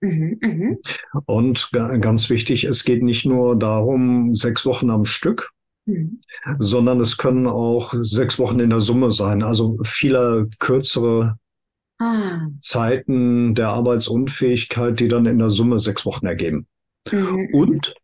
Mhm, 0.00 0.38
mh. 0.40 0.76
Und 1.24 1.70
ganz 1.72 2.28
wichtig, 2.28 2.64
es 2.64 2.84
geht 2.84 3.02
nicht 3.02 3.24
nur 3.24 3.58
darum, 3.58 4.34
sechs 4.34 4.66
Wochen 4.66 4.90
am 4.90 5.06
Stück. 5.06 5.50
Sondern 6.58 7.00
es 7.00 7.16
können 7.16 7.46
auch 7.46 7.92
sechs 8.00 8.38
Wochen 8.38 8.60
in 8.60 8.70
der 8.70 8.80
Summe 8.80 9.10
sein, 9.10 9.42
also 9.42 9.78
viele 9.84 10.48
kürzere 10.58 11.38
ah. 11.98 12.46
Zeiten 12.58 13.54
der 13.54 13.68
Arbeitsunfähigkeit, 13.68 15.00
die 15.00 15.08
dann 15.08 15.26
in 15.26 15.38
der 15.38 15.50
Summe 15.50 15.78
sechs 15.78 16.04
Wochen 16.04 16.26
ergeben. 16.26 16.66
Mhm. 17.10 17.48
Und 17.52 17.94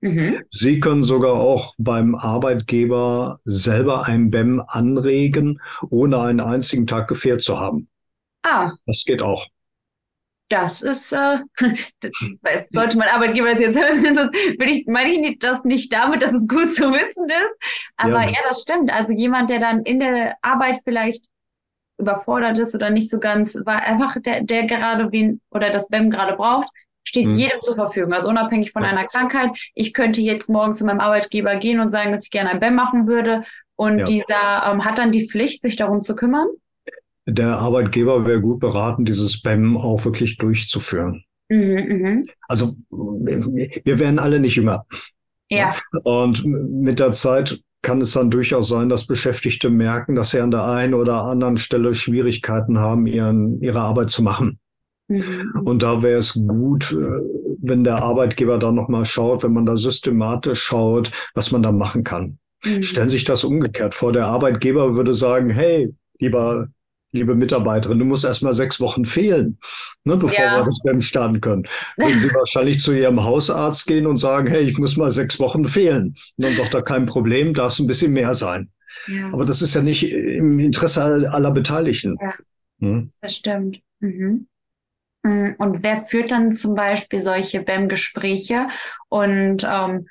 mhm. 0.00 0.42
Sie 0.50 0.80
können 0.80 1.02
sogar 1.02 1.34
auch 1.34 1.74
beim 1.78 2.14
Arbeitgeber 2.14 3.40
selber 3.44 4.06
ein 4.06 4.30
BEM 4.30 4.62
anregen, 4.66 5.60
ohne 5.88 6.20
einen 6.20 6.40
einzigen 6.40 6.86
Tag 6.86 7.08
gefehlt 7.08 7.42
zu 7.42 7.58
haben. 7.58 7.88
Ah. 8.42 8.72
Das 8.86 9.04
geht 9.04 9.22
auch 9.22 9.46
das 10.48 10.82
ist, 10.82 11.12
äh, 11.12 11.38
das 12.00 12.68
sollte 12.70 12.98
mein 12.98 13.08
Arbeitgeber 13.08 13.50
das 13.50 13.60
jetzt 13.60 13.78
hören, 13.78 14.02
das 14.14 14.30
will 14.32 14.68
ich, 14.68 14.86
meine 14.86 15.28
ich 15.28 15.38
das 15.38 15.64
nicht 15.64 15.92
damit, 15.92 16.22
dass 16.22 16.32
es 16.32 16.46
gut 16.48 16.70
zu 16.70 16.90
wissen 16.92 17.28
ist. 17.28 17.54
Aber 17.96 18.22
ja. 18.22 18.30
ja, 18.30 18.38
das 18.48 18.60
stimmt. 18.60 18.92
Also 18.92 19.12
jemand, 19.12 19.50
der 19.50 19.60
dann 19.60 19.80
in 19.80 20.00
der 20.00 20.36
Arbeit 20.42 20.80
vielleicht 20.84 21.26
überfordert 21.98 22.58
ist 22.58 22.74
oder 22.74 22.90
nicht 22.90 23.08
so 23.08 23.20
ganz, 23.20 23.54
war 23.64 23.82
einfach 23.82 24.16
der, 24.20 24.42
der 24.42 24.66
gerade 24.66 25.12
wen 25.12 25.40
oder 25.50 25.70
das 25.70 25.88
BEM 25.88 26.10
gerade 26.10 26.36
braucht, 26.36 26.68
steht 27.04 27.26
mhm. 27.26 27.36
jedem 27.36 27.60
zur 27.60 27.74
Verfügung. 27.74 28.12
Also 28.12 28.28
unabhängig 28.28 28.72
von 28.72 28.82
ja. 28.82 28.90
einer 28.90 29.06
Krankheit. 29.06 29.50
Ich 29.74 29.94
könnte 29.94 30.20
jetzt 30.20 30.50
morgen 30.50 30.74
zu 30.74 30.84
meinem 30.84 31.00
Arbeitgeber 31.00 31.56
gehen 31.56 31.80
und 31.80 31.90
sagen, 31.90 32.12
dass 32.12 32.24
ich 32.24 32.30
gerne 32.30 32.50
ein 32.50 32.60
BEM 32.60 32.74
machen 32.74 33.06
würde. 33.06 33.44
Und 33.76 34.00
ja. 34.00 34.04
dieser 34.04 34.70
ähm, 34.70 34.84
hat 34.84 34.98
dann 34.98 35.12
die 35.12 35.28
Pflicht, 35.28 35.62
sich 35.62 35.76
darum 35.76 36.02
zu 36.02 36.14
kümmern 36.14 36.48
der 37.26 37.58
Arbeitgeber 37.58 38.26
wäre 38.26 38.40
gut 38.40 38.60
beraten, 38.60 39.04
dieses 39.04 39.32
Spam 39.32 39.76
auch 39.76 40.04
wirklich 40.04 40.36
durchzuführen. 40.36 41.24
Mhm, 41.48 42.02
mh. 42.02 42.22
Also 42.48 42.76
wir 42.90 43.98
werden 43.98 44.18
alle 44.18 44.40
nicht 44.40 44.56
jünger. 44.56 44.86
Ja. 45.50 45.74
Und 46.04 46.44
mit 46.44 47.00
der 47.00 47.12
Zeit 47.12 47.60
kann 47.82 48.00
es 48.00 48.12
dann 48.12 48.30
durchaus 48.30 48.68
sein, 48.68 48.88
dass 48.88 49.06
Beschäftigte 49.06 49.70
merken, 49.70 50.14
dass 50.14 50.30
sie 50.30 50.40
an 50.40 50.50
der 50.50 50.64
einen 50.64 50.94
oder 50.94 51.22
anderen 51.22 51.58
Stelle 51.58 51.94
Schwierigkeiten 51.94 52.78
haben, 52.78 53.06
ihren, 53.06 53.60
ihre 53.60 53.80
Arbeit 53.80 54.10
zu 54.10 54.22
machen. 54.22 54.58
Mhm. 55.08 55.60
Und 55.64 55.82
da 55.82 56.02
wäre 56.02 56.18
es 56.18 56.32
gut, 56.32 56.92
äh, 56.92 57.20
wenn 57.60 57.84
der 57.84 58.02
Arbeitgeber 58.02 58.58
da 58.58 58.72
nochmal 58.72 59.04
schaut, 59.04 59.44
wenn 59.44 59.52
man 59.52 59.66
da 59.66 59.76
systematisch 59.76 60.62
schaut, 60.62 61.10
was 61.34 61.52
man 61.52 61.62
da 61.62 61.72
machen 61.72 62.04
kann. 62.04 62.38
Mhm. 62.64 62.82
Stellen 62.82 63.08
Sie 63.10 63.16
sich 63.16 63.24
das 63.24 63.44
umgekehrt 63.44 63.94
vor. 63.94 64.12
Der 64.12 64.26
Arbeitgeber 64.26 64.96
würde 64.96 65.12
sagen, 65.12 65.50
hey, 65.50 65.94
lieber 66.20 66.68
liebe 67.14 67.34
Mitarbeiterin, 67.34 67.98
du 67.98 68.04
musst 68.04 68.24
erst 68.24 68.42
mal 68.42 68.52
sechs 68.52 68.80
Wochen 68.80 69.04
fehlen, 69.04 69.58
ne, 70.04 70.16
bevor 70.16 70.44
ja. 70.44 70.56
wir 70.58 70.64
das 70.64 70.82
beim 70.82 71.00
starten 71.00 71.40
können. 71.40 71.64
Würden 71.96 72.18
Sie 72.18 72.34
wahrscheinlich 72.34 72.80
zu 72.80 72.92
Ihrem 72.92 73.22
Hausarzt 73.24 73.86
gehen 73.86 74.06
und 74.06 74.16
sagen, 74.16 74.48
hey, 74.48 74.64
ich 74.64 74.76
muss 74.78 74.96
mal 74.96 75.10
sechs 75.10 75.38
Wochen 75.38 75.64
fehlen. 75.64 76.16
Und 76.36 76.44
dann 76.44 76.56
sagt 76.56 76.74
er, 76.74 76.82
kein 76.82 77.06
Problem, 77.06 77.54
darf 77.54 77.72
es 77.72 77.78
ein 77.78 77.86
bisschen 77.86 78.12
mehr 78.12 78.34
sein. 78.34 78.70
Ja. 79.06 79.32
Aber 79.32 79.44
das 79.44 79.62
ist 79.62 79.74
ja 79.74 79.82
nicht 79.82 80.12
im 80.12 80.58
Interesse 80.58 81.28
aller 81.32 81.50
Beteiligten. 81.52 82.16
Ja, 82.20 82.34
hm? 82.80 83.12
das 83.20 83.36
stimmt. 83.36 83.80
Mhm. 84.00 84.48
Mm, 85.22 85.50
und 85.58 85.82
wer 85.82 86.04
führt 86.04 86.32
dann 86.32 86.52
zum 86.52 86.74
Beispiel 86.74 87.20
solche 87.20 87.60
BEM-Gespräche 87.60 88.66
und 89.08 89.64
ähm, 89.64 90.06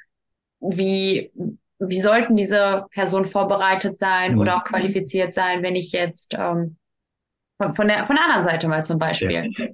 wie, 0.62 1.32
wie 1.80 2.02
sollten 2.02 2.38
diese 2.38 2.86
Personen 2.92 3.26
vorbereitet 3.26 3.98
sein 3.98 4.34
mhm. 4.36 4.40
oder 4.40 4.58
auch 4.58 4.64
qualifiziert 4.64 5.34
sein, 5.34 5.64
wenn 5.64 5.76
ich 5.76 5.92
jetzt 5.92 6.34
ähm, 6.38 6.78
von, 7.74 7.88
der, 7.88 8.06
von 8.06 8.16
der 8.16 8.26
anderen 8.26 8.44
Seite 8.44 8.68
mal 8.68 8.84
zum 8.84 8.98
Beispiel. 9.00 9.52
Ja. 9.58 9.66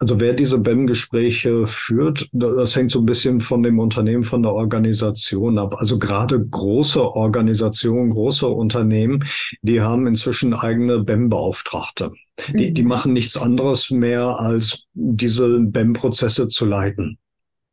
Also 0.00 0.20
wer 0.20 0.32
diese 0.32 0.58
BEM-Gespräche 0.58 1.66
führt, 1.66 2.28
das 2.32 2.76
hängt 2.76 2.92
so 2.92 3.00
ein 3.00 3.06
bisschen 3.06 3.40
von 3.40 3.64
dem 3.64 3.80
Unternehmen, 3.80 4.22
von 4.22 4.42
der 4.42 4.52
Organisation 4.52 5.58
ab. 5.58 5.74
Also 5.76 5.98
gerade 5.98 6.40
große 6.40 7.02
Organisationen, 7.02 8.10
große 8.10 8.46
Unternehmen, 8.46 9.24
die 9.62 9.80
haben 9.80 10.06
inzwischen 10.06 10.54
eigene 10.54 11.00
BEM-Beauftragte. 11.00 12.12
Die, 12.54 12.72
die 12.72 12.82
mhm. 12.82 12.88
machen 12.88 13.12
nichts 13.12 13.36
anderes 13.36 13.90
mehr, 13.90 14.38
als 14.38 14.86
diese 14.94 15.58
BEM-Prozesse 15.58 16.46
zu 16.46 16.64
leiten. 16.64 17.18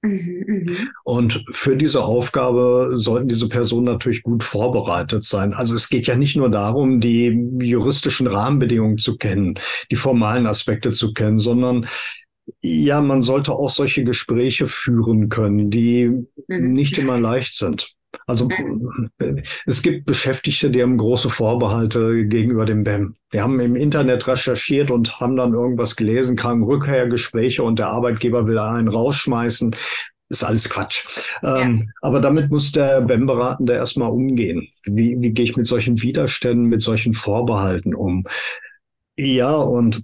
Mhm, 0.06 0.44
mhm. 0.48 0.78
Und 1.04 1.44
für 1.52 1.76
diese 1.76 2.04
Aufgabe 2.04 2.92
sollten 2.94 3.28
diese 3.28 3.50
Personen 3.50 3.86
natürlich 3.86 4.24
gut 4.24 4.44
vorbereitet 4.44 5.24
sein. 5.24 5.54
Also 5.54 5.74
es 5.74 5.90
geht 5.90 6.08
ja 6.08 6.16
nicht 6.16 6.36
nur 6.36 6.50
darum, 6.50 7.00
die 7.00 7.28
juristischen 7.60 8.28
Rahmenbedingungen 8.28 8.98
zu 8.98 9.18
kennen, 9.18 9.56
die 9.92 9.96
formalen 9.96 10.46
Aspekte 10.46 10.92
zu 10.92 11.14
kennen, 11.14 11.40
sondern 11.40 11.88
ja, 12.62 13.02
man 13.02 13.24
sollte 13.24 13.54
auch 13.54 13.70
solche 13.70 14.04
Gespräche 14.04 14.68
führen 14.68 15.30
können, 15.30 15.72
die 15.72 16.06
mhm. 16.48 16.74
nicht 16.74 16.98
immer 16.98 17.20
leicht 17.20 17.56
sind. 17.56 17.95
Also 18.28 18.50
es 19.66 19.82
gibt 19.82 20.06
Beschäftigte, 20.06 20.70
die 20.70 20.82
haben 20.82 20.98
große 20.98 21.30
Vorbehalte 21.30 22.26
gegenüber 22.26 22.66
dem 22.66 22.84
BEM. 22.84 23.16
Die 23.34 23.42
haben 23.42 23.60
im 23.60 23.76
Internet 23.76 24.28
recherchiert 24.28 24.92
und 24.92 25.20
haben 25.20 25.36
dann 25.36 25.54
irgendwas 25.54 25.96
gelesen, 25.96 26.36
kamen 26.36 26.64
Rückkehrgespräche 26.64 27.64
und 27.64 27.80
der 27.80 27.88
Arbeitgeber 27.88 28.48
will 28.48 28.58
einen 28.58 28.88
rausschmeißen. 28.88 29.76
Ist 30.30 30.44
alles 30.44 30.70
Quatsch. 30.70 31.06
Ja. 31.44 31.62
Ähm, 31.62 31.92
aber 32.02 32.20
damit 32.20 32.50
muss 32.50 32.72
der 32.72 33.02
BEM-Beratende 33.02 33.74
erstmal 33.74 34.10
umgehen. 34.10 34.68
Wie, 34.84 35.16
wie 35.20 35.30
gehe 35.32 35.46
ich 35.46 35.56
mit 35.56 35.68
solchen 35.68 36.02
Widerständen, 36.02 36.66
mit 36.66 36.82
solchen 36.82 37.14
Vorbehalten 37.14 37.94
um? 37.94 38.26
Ja, 39.18 39.56
und 39.56 40.04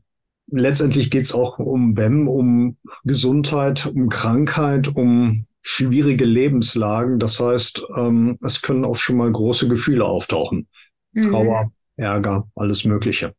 letztendlich 0.52 1.10
geht 1.10 1.24
es 1.24 1.34
auch 1.34 1.58
um 1.58 1.96
BEM, 1.96 2.28
um 2.28 2.78
Gesundheit, 3.04 3.88
um 3.88 4.10
Krankheit, 4.10 4.96
um 4.96 5.48
schwierige 5.62 6.26
Lebenslagen. 6.26 7.20
Das 7.20 7.40
heißt, 7.40 7.84
ähm, 7.96 8.38
es 8.44 8.62
können 8.62 8.86
auch 8.86 8.96
schon 8.96 9.18
mal 9.18 9.32
große 9.32 9.68
Gefühle 9.68 10.06
auftauchen. 10.06 10.68
Mhm. 11.14 11.22
Trauer, 11.24 11.72
Ärger, 11.96 12.48
alles 12.56 12.86
Mögliche. 12.86 13.34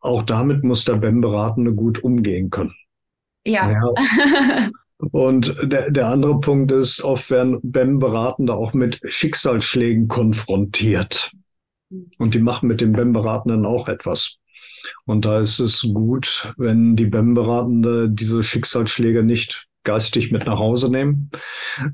Auch 0.00 0.22
damit 0.22 0.64
muss 0.64 0.84
der 0.84 0.96
BEM-Beratende 0.96 1.74
gut 1.74 2.02
umgehen 2.02 2.50
können. 2.50 2.74
Ja. 3.46 3.70
ja. 3.70 4.70
Und 5.10 5.56
der, 5.62 5.90
der 5.90 6.08
andere 6.08 6.40
Punkt 6.40 6.72
ist, 6.72 7.02
oft 7.02 7.30
werden 7.30 7.58
BEM-Beratende 7.62 8.54
auch 8.54 8.72
mit 8.72 9.00
Schicksalsschlägen 9.04 10.08
konfrontiert. 10.08 11.32
Und 12.18 12.34
die 12.34 12.38
machen 12.38 12.68
mit 12.68 12.80
dem 12.80 12.92
BEM-Beratenden 12.92 13.66
auch 13.66 13.88
etwas. 13.88 14.38
Und 15.04 15.24
da 15.24 15.40
ist 15.40 15.58
es 15.58 15.82
gut, 15.92 16.54
wenn 16.56 16.96
die 16.96 17.06
BEM-Beratende 17.06 18.08
diese 18.08 18.42
Schicksalsschläge 18.42 19.22
nicht 19.22 19.66
geistig 19.84 20.32
mit 20.32 20.46
nach 20.46 20.58
Hause 20.58 20.90
nehmen, 20.90 21.30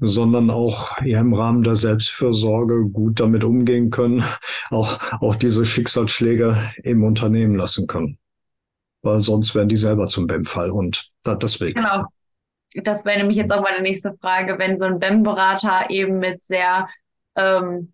sondern 0.00 0.50
auch 0.50 0.97
ja, 1.02 1.20
im 1.20 1.35
Rahmen 1.35 1.62
der 1.62 1.75
Selbstfürsorge 1.75 2.88
gut 2.88 3.20
damit 3.20 3.44
umgehen 3.44 3.90
können, 3.90 4.25
auch, 4.70 4.99
auch 5.20 5.35
diese 5.35 5.64
Schicksalsschläge 5.64 6.73
im 6.82 7.02
Unternehmen 7.04 7.56
lassen 7.56 7.87
können. 7.87 8.18
Weil 9.02 9.23
sonst 9.23 9.54
werden 9.54 9.68
die 9.68 9.76
selber 9.76 10.06
zum 10.06 10.26
BEM-Fall 10.26 10.70
und 10.70 11.11
da, 11.23 11.35
deswegen. 11.35 11.82
Genau. 11.82 12.04
Das 12.85 13.04
wäre 13.04 13.18
nämlich 13.18 13.37
jetzt 13.37 13.52
auch 13.52 13.62
meine 13.62 13.82
nächste 13.82 14.14
Frage, 14.20 14.59
wenn 14.59 14.78
so 14.78 14.85
ein 14.85 15.00
BEM-Berater 15.00 15.90
eben 15.90 16.18
mit 16.18 16.42
sehr, 16.44 16.88
ähm, 17.35 17.92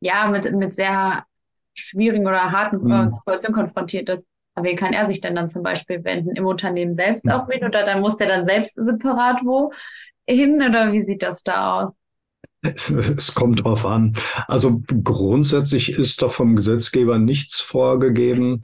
ja, 0.00 0.28
mit, 0.28 0.50
mit 0.52 0.74
sehr 0.74 1.24
schwierigen 1.74 2.26
oder 2.26 2.50
harten 2.50 2.78
mhm. 2.78 3.10
Situationen 3.10 3.54
konfrontiert 3.54 4.08
ist, 4.08 4.26
aber 4.58 4.68
wie 4.68 4.76
kann 4.76 4.92
er 4.92 5.06
sich 5.06 5.20
denn 5.20 5.34
dann 5.34 5.48
zum 5.48 5.62
Beispiel 5.62 6.02
wenden? 6.04 6.34
Im 6.34 6.46
Unternehmen 6.46 6.94
selbst 6.94 7.24
mhm. 7.24 7.32
auch 7.32 7.46
mit 7.46 7.62
oder 7.62 7.84
dann 7.84 8.00
muss 8.00 8.16
der 8.16 8.28
dann 8.28 8.44
selbst 8.44 8.74
separat 8.74 9.40
wo 9.44 9.72
hin 10.26 10.56
oder 10.56 10.92
wie 10.92 11.02
sieht 11.02 11.22
das 11.22 11.42
da 11.42 11.80
aus? 11.80 11.96
Es, 12.60 12.90
es, 12.90 13.34
kommt 13.34 13.64
drauf 13.64 13.86
an. 13.86 14.14
Also 14.48 14.82
grundsätzlich 15.04 15.90
ist 15.90 16.20
da 16.22 16.28
vom 16.28 16.56
Gesetzgeber 16.56 17.18
nichts 17.18 17.60
vorgegeben. 17.60 18.62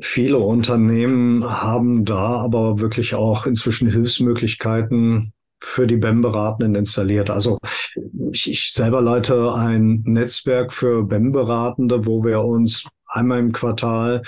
Viele 0.00 0.38
Unternehmen 0.38 1.44
haben 1.44 2.06
da 2.06 2.38
aber 2.38 2.80
wirklich 2.80 3.14
auch 3.14 3.46
inzwischen 3.46 3.90
Hilfsmöglichkeiten 3.90 5.34
für 5.60 5.86
die 5.86 5.96
BEM-Beratenden 5.96 6.74
installiert. 6.76 7.28
Also 7.28 7.58
ich, 8.32 8.50
ich 8.50 8.72
selber 8.72 9.02
leite 9.02 9.52
ein 9.52 10.02
Netzwerk 10.06 10.72
für 10.72 11.02
BEM-Beratende, 11.02 12.06
wo 12.06 12.24
wir 12.24 12.40
uns 12.42 12.84
einmal 13.06 13.38
im 13.38 13.52
Quartal 13.52 14.22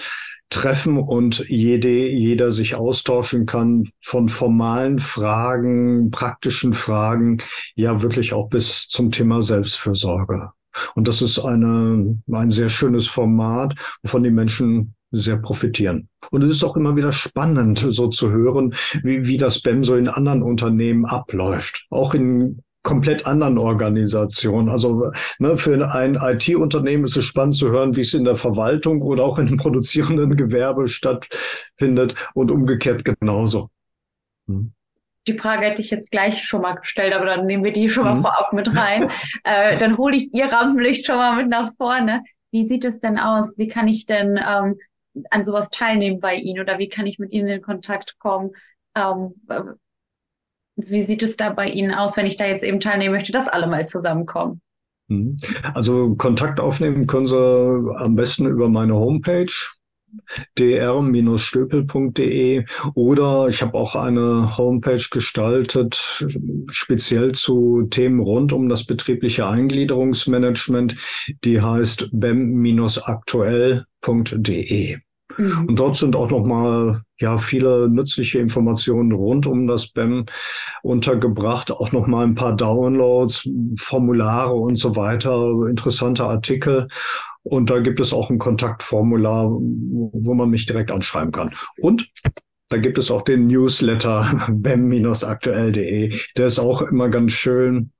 treffen 0.51 0.99
und 0.99 1.45
jede, 1.49 2.09
jeder 2.09 2.51
sich 2.51 2.75
austauschen 2.75 3.47
kann 3.47 3.85
von 4.01 4.29
formalen 4.29 4.99
Fragen, 4.99 6.11
praktischen 6.11 6.73
Fragen, 6.73 7.39
ja 7.75 8.03
wirklich 8.03 8.33
auch 8.33 8.49
bis 8.49 8.87
zum 8.89 9.11
Thema 9.11 9.43
Selbstfürsorge. 9.43 10.51
Und 10.95 11.09
das 11.09 11.23
ist 11.23 11.39
eine, 11.39 12.19
ein 12.31 12.51
sehr 12.51 12.69
schönes 12.69 13.07
Format, 13.07 13.75
wovon 14.03 14.23
die 14.23 14.31
Menschen 14.31 14.95
sehr 15.11 15.39
profitieren. 15.39 16.09
Und 16.31 16.45
es 16.45 16.57
ist 16.57 16.65
auch 16.65 16.77
immer 16.77 16.95
wieder 16.97 17.13
spannend, 17.13 17.85
so 17.89 18.09
zu 18.09 18.31
hören, 18.31 18.75
wie, 19.03 19.27
wie 19.27 19.39
das 19.39 19.61
BEM 19.61 19.83
so 19.83 19.97
in 19.97 20.09
anderen 20.09 20.43
Unternehmen 20.43 21.07
abläuft. 21.07 21.87
Auch 21.91 22.15
in 22.15 22.63
komplett 22.89 23.27
anderen 23.27 23.59
Organisationen. 23.59 24.71
Also 24.71 25.13
ne, 25.39 25.59
für 25.59 25.75
ein 25.95 26.15
IT-Unternehmen 26.15 27.05
ist 27.05 27.19
es 27.19 27.27
spannend 27.27 27.55
zu 27.55 27.71
hören, 27.71 27.97
wie 27.97 28.01
es 28.01 28.15
in 28.15 28.25
der 28.25 28.35
Verwaltung 28.35 29.03
oder 29.03 29.25
auch 29.25 29.39
in 29.39 29.47
dem 29.47 29.59
produzierenden 29.59 30.39
Gewerbe 30.39 30.89
stattfindet 30.89 32.15
und 32.33 32.51
umgekehrt 32.51 33.05
genauso. 33.05 33.69
Hm. 34.47 34.73
Die 35.27 35.35
Frage 35.35 35.67
hätte 35.67 35.83
ich 35.83 35.91
jetzt 35.91 36.11
gleich 36.11 36.43
schon 36.45 36.63
mal 36.63 36.77
gestellt, 36.77 37.13
aber 37.13 37.27
dann 37.27 37.45
nehmen 37.45 37.63
wir 37.63 37.75
die 37.75 37.91
schon 37.91 38.05
mal 38.05 38.15
mhm. 38.15 38.23
vorab 38.23 38.55
mit 38.55 38.75
rein. 38.75 39.11
äh, 39.45 39.77
dann 39.77 39.99
hole 39.99 40.17
ich 40.17 40.33
Ihr 40.33 40.47
Rampenlicht 40.47 41.05
schon 41.05 41.17
mal 41.17 41.37
mit 41.37 41.51
nach 41.51 41.75
vorne. 41.77 42.23
Wie 42.51 42.67
sieht 42.67 42.87
es 42.87 43.01
denn 43.01 43.19
aus? 43.19 43.59
Wie 43.59 43.69
kann 43.69 43.87
ich 43.87 44.07
denn 44.07 44.41
ähm, 44.43 44.79
an 45.29 45.45
sowas 45.45 45.69
teilnehmen 45.69 46.21
bei 46.21 46.37
Ihnen 46.37 46.61
oder 46.61 46.79
wie 46.79 46.89
kann 46.89 47.05
ich 47.05 47.19
mit 47.19 47.33
Ihnen 47.33 47.49
in 47.49 47.61
Kontakt 47.61 48.19
kommen? 48.19 48.53
Ähm, 48.95 49.35
wie 50.79 51.03
sieht 51.03 51.23
es 51.23 51.37
da 51.37 51.51
bei 51.51 51.69
Ihnen 51.69 51.93
aus, 51.93 52.17
wenn 52.17 52.27
ich 52.27 52.37
da 52.37 52.47
jetzt 52.47 52.65
eben 52.65 52.81
teilnehmen 52.81 53.15
möchte, 53.15 53.33
dass 53.33 53.49
alle 53.49 53.67
mal 53.67 53.87
zusammenkommen? 53.87 54.61
Mhm. 55.09 55.37
Also 55.75 56.15
Kontakt 56.15 56.61
aufnehmen 56.61 57.07
können 57.07 57.27
Sie 57.27 57.37
am 57.37 58.15
besten 58.15 58.47
über 58.47 58.69
meine 58.69 58.95
Homepage 58.95 59.53
dr-stöpel.de 60.57 62.65
oder 62.95 63.49
ich 63.49 63.61
habe 63.61 63.75
auch 63.75 63.95
eine 63.95 64.57
Homepage 64.57 65.05
gestaltet, 65.11 66.25
speziell 66.71 67.33
zu 67.33 67.83
Themen 67.91 68.21
rund 68.21 68.55
um 68.55 68.71
das 68.71 68.85
betriebliche 68.85 69.47
Eingliederungsmanagement, 69.47 70.97
die 71.45 71.61
heißt 71.61 72.09
bem-aktuell.de. 72.13 74.97
Mhm. 75.39 75.67
Und 75.67 75.79
dort 75.79 75.97
sind 75.97 76.17
auch 76.17 76.31
nochmal 76.31 77.03
ja 77.21 77.39
viele 77.39 77.89
nützliche 77.89 78.39
Informationen 78.39 79.13
rund 79.13 79.47
um 79.47 79.67
das 79.67 79.89
BEM 79.89 80.27
untergebracht, 80.83 81.71
auch 81.73 81.93
nochmal 81.93 82.27
ein 82.27 82.35
paar 82.35 82.55
Downloads, 82.55 83.49
Formulare 83.77 84.55
und 84.55 84.77
so 84.77 84.97
weiter, 84.97 85.67
interessante 85.69 86.25
Artikel. 86.25 86.89
Und 87.45 87.71
da 87.71 87.81
gibt 87.81 88.01
es 88.01 88.13
auch 88.13 88.29
ein 88.31 88.39
Kontaktformular, 88.39 89.49
wo 89.51 90.35
man 90.35 90.51
mich 90.51 90.67
direkt 90.67 90.91
anschreiben 90.91 91.33
kann. 91.33 91.51
Und 91.81 92.11
da 92.69 92.77
gibt 92.77 92.99
es 92.99 93.11
auch 93.11 93.23
den 93.23 93.47
Newsletter 93.47 94.49
bem-aktuell.de. 94.53 96.15
Der 96.37 96.47
ist 96.47 96.59
auch 96.59 96.83
immer 96.83 97.09
ganz 97.09 97.33
schön 97.33 97.93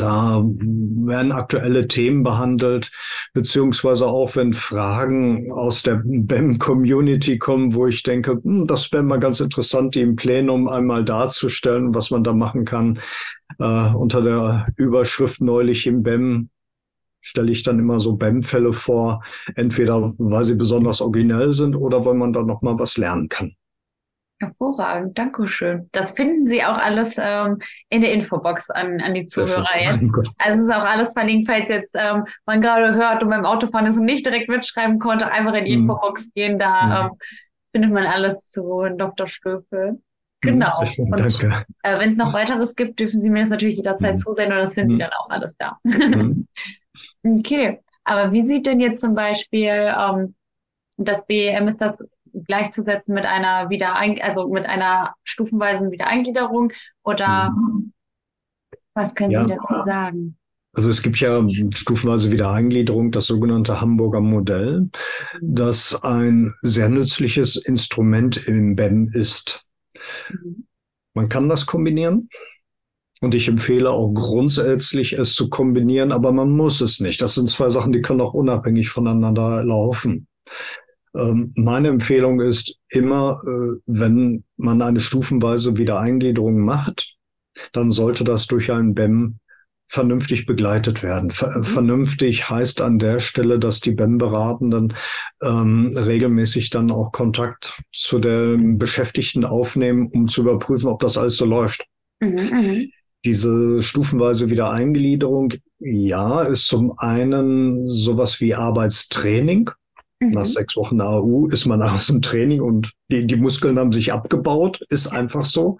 da 0.00 0.42
werden 0.42 1.32
aktuelle 1.32 1.86
Themen 1.86 2.22
behandelt, 2.22 2.90
beziehungsweise 3.34 4.06
auch 4.06 4.34
wenn 4.36 4.54
Fragen 4.54 5.52
aus 5.52 5.82
der 5.82 6.02
BEM-Community 6.04 7.38
kommen, 7.38 7.74
wo 7.74 7.86
ich 7.86 8.02
denke, 8.02 8.40
hm, 8.42 8.66
das 8.66 8.90
wäre 8.92 9.02
mal 9.02 9.20
ganz 9.20 9.40
interessant, 9.40 9.94
die 9.94 10.00
im 10.00 10.16
Plenum 10.16 10.68
einmal 10.68 11.04
darzustellen, 11.04 11.94
was 11.94 12.10
man 12.10 12.24
da 12.24 12.32
machen 12.32 12.64
kann. 12.64 13.00
Äh, 13.58 13.94
unter 13.94 14.22
der 14.22 14.68
Überschrift 14.76 15.40
neulich 15.40 15.86
im 15.86 16.02
BEM 16.02 16.48
stelle 17.20 17.52
ich 17.52 17.62
dann 17.62 17.78
immer 17.78 18.00
so 18.00 18.16
BEM-Fälle 18.16 18.72
vor, 18.72 19.22
entweder 19.54 20.14
weil 20.16 20.44
sie 20.44 20.54
besonders 20.54 21.02
originell 21.02 21.52
sind 21.52 21.76
oder 21.76 22.04
weil 22.06 22.14
man 22.14 22.32
da 22.32 22.42
noch 22.42 22.62
mal 22.62 22.78
was 22.78 22.96
lernen 22.96 23.28
kann. 23.28 23.54
Hervorragend, 24.40 25.18
Dankeschön. 25.18 25.90
Das 25.92 26.12
finden 26.12 26.46
Sie 26.46 26.64
auch 26.64 26.78
alles 26.78 27.16
ähm, 27.18 27.58
in 27.90 28.00
der 28.00 28.12
Infobox 28.12 28.70
an, 28.70 28.98
an 29.00 29.12
die 29.12 29.24
Zuhörer 29.24 29.78
jetzt. 29.78 30.02
Also 30.38 30.60
es 30.60 30.66
ist 30.66 30.74
auch 30.74 30.84
alles 30.84 31.12
verlinkt, 31.12 31.46
falls 31.46 31.68
jetzt 31.68 31.94
ähm, 31.98 32.24
man 32.46 32.62
gerade 32.62 32.94
hört 32.94 33.22
und 33.22 33.28
beim 33.28 33.44
Autofahren 33.44 33.86
ist 33.86 33.98
und 33.98 34.06
nicht 34.06 34.24
direkt 34.24 34.48
mitschreiben 34.48 34.98
konnte, 34.98 35.30
einfach 35.30 35.52
in 35.52 35.66
die 35.66 35.76
mhm. 35.76 35.82
Infobox 35.82 36.32
gehen, 36.32 36.58
da 36.58 36.86
mhm. 36.86 36.92
ähm, 36.92 37.18
findet 37.72 37.92
man 37.92 38.06
alles 38.06 38.46
zu 38.50 38.86
Dr. 38.96 39.26
Stöfel. 39.26 39.92
Mhm, 39.92 40.00
genau. 40.40 40.72
Schön, 40.86 41.12
und 41.12 41.20
äh, 41.82 41.98
wenn 41.98 42.08
es 42.08 42.16
noch 42.16 42.32
weiteres 42.32 42.74
gibt, 42.74 42.98
dürfen 42.98 43.20
Sie 43.20 43.28
mir 43.28 43.42
das 43.42 43.50
natürlich 43.50 43.76
jederzeit 43.76 44.14
mhm. 44.14 44.18
zusenden 44.18 44.56
und 44.56 44.64
das 44.64 44.74
finden 44.74 44.90
Sie 44.90 44.94
mhm. 44.94 45.00
dann 45.00 45.12
auch 45.18 45.28
alles 45.28 45.54
da. 45.58 45.78
Mhm. 45.84 46.48
okay, 47.24 47.80
aber 48.04 48.32
wie 48.32 48.46
sieht 48.46 48.66
denn 48.66 48.80
jetzt 48.80 49.02
zum 49.02 49.14
Beispiel 49.14 49.94
ähm, 49.94 50.34
das 50.96 51.26
BEM 51.26 51.68
ist 51.68 51.80
das 51.80 52.04
gleichzusetzen 52.46 53.14
mit 53.14 53.24
einer 53.24 53.70
Wiederein 53.70 54.20
also 54.20 54.48
mit 54.48 54.66
einer 54.66 55.14
stufenweisen 55.24 55.90
Wiedereingliederung 55.90 56.72
oder 57.02 57.50
mhm. 57.50 57.92
was 58.94 59.14
können 59.14 59.30
ja. 59.30 59.46
Sie 59.46 59.54
dazu 59.54 59.84
sagen? 59.84 60.36
Also 60.72 60.88
es 60.88 61.02
gibt 61.02 61.18
ja 61.18 61.44
stufenweise 61.74 62.30
Wiedereingliederung, 62.30 63.10
das 63.10 63.26
sogenannte 63.26 63.80
Hamburger 63.80 64.20
Modell, 64.20 64.82
mhm. 64.82 64.90
das 65.40 66.02
ein 66.02 66.54
sehr 66.62 66.88
nützliches 66.88 67.56
Instrument 67.56 68.46
im 68.46 68.76
BEM 68.76 69.10
ist. 69.12 69.64
Mhm. 70.30 70.66
Man 71.14 71.28
kann 71.28 71.48
das 71.48 71.66
kombinieren. 71.66 72.28
Und 73.20 73.34
ich 73.34 73.48
empfehle 73.48 73.90
auch 73.90 74.12
grundsätzlich, 74.14 75.12
es 75.12 75.34
zu 75.34 75.50
kombinieren, 75.50 76.10
aber 76.10 76.32
man 76.32 76.50
muss 76.50 76.80
es 76.80 77.00
nicht. 77.00 77.20
Das 77.20 77.34
sind 77.34 77.50
zwei 77.50 77.68
Sachen, 77.68 77.92
die 77.92 78.00
können 78.00 78.22
auch 78.22 78.32
unabhängig 78.32 78.88
voneinander 78.88 79.62
laufen. 79.62 80.26
Ähm, 81.16 81.52
meine 81.56 81.88
Empfehlung 81.88 82.40
ist 82.40 82.76
immer, 82.88 83.40
äh, 83.46 83.80
wenn 83.86 84.44
man 84.56 84.82
eine 84.82 85.00
stufenweise 85.00 85.76
Wiedereingliederung 85.76 86.60
macht, 86.60 87.16
dann 87.72 87.90
sollte 87.90 88.24
das 88.24 88.46
durch 88.46 88.70
einen 88.70 88.94
BEM 88.94 89.38
vernünftig 89.90 90.46
begleitet 90.46 91.02
werden. 91.02 91.32
Ver 91.32 91.58
mhm. 91.58 91.64
Vernünftig 91.64 92.48
heißt 92.48 92.80
an 92.80 93.00
der 93.00 93.18
Stelle, 93.18 93.58
dass 93.58 93.80
die 93.80 93.90
BEM-Beratenden 93.90 94.94
ähm, 95.42 95.92
regelmäßig 95.96 96.70
dann 96.70 96.92
auch 96.92 97.10
Kontakt 97.10 97.82
zu 97.92 98.20
den 98.20 98.78
Beschäftigten 98.78 99.44
aufnehmen, 99.44 100.08
um 100.12 100.28
zu 100.28 100.42
überprüfen, 100.42 100.88
ob 100.88 101.00
das 101.00 101.18
alles 101.18 101.36
so 101.36 101.44
läuft. 101.44 101.84
Mhm, 102.20 102.30
mhm. 102.30 102.90
Diese 103.24 103.82
stufenweise 103.82 104.48
Wiedereingliederung, 104.48 105.54
ja, 105.80 106.42
ist 106.42 106.68
zum 106.68 106.94
einen 106.96 107.88
sowas 107.88 108.40
wie 108.40 108.54
Arbeitstraining. 108.54 109.70
Mhm. 110.20 110.30
Nach 110.30 110.44
sechs 110.44 110.76
Wochen 110.76 111.00
AU 111.00 111.48
ist 111.48 111.66
man 111.66 111.82
aus 111.82 112.06
dem 112.06 112.22
Training 112.22 112.60
und 112.60 112.92
die, 113.10 113.26
die 113.26 113.36
Muskeln 113.36 113.78
haben 113.78 113.92
sich 113.92 114.12
abgebaut, 114.12 114.80
ist 114.88 115.08
einfach 115.08 115.44
so. 115.44 115.78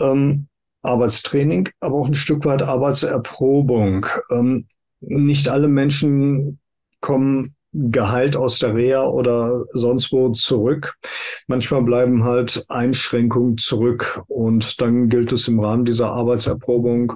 Ähm, 0.00 0.48
Arbeitstraining, 0.82 1.68
aber 1.80 1.96
auch 1.96 2.08
ein 2.08 2.14
Stück 2.14 2.44
weit 2.44 2.62
Arbeitserprobung. 2.62 4.06
Ähm, 4.30 4.66
nicht 5.00 5.48
alle 5.48 5.68
Menschen 5.68 6.60
kommen 7.00 7.56
geheilt 7.72 8.36
aus 8.36 8.58
der 8.58 8.74
Reha 8.74 9.06
oder 9.06 9.64
sonst 9.70 10.10
wo 10.12 10.30
zurück. 10.30 10.94
Manchmal 11.46 11.82
bleiben 11.82 12.24
halt 12.24 12.64
Einschränkungen 12.68 13.58
zurück 13.58 14.22
und 14.28 14.80
dann 14.80 15.08
gilt 15.08 15.32
es 15.32 15.46
im 15.48 15.60
Rahmen 15.60 15.84
dieser 15.84 16.10
Arbeitserprobung 16.10 17.12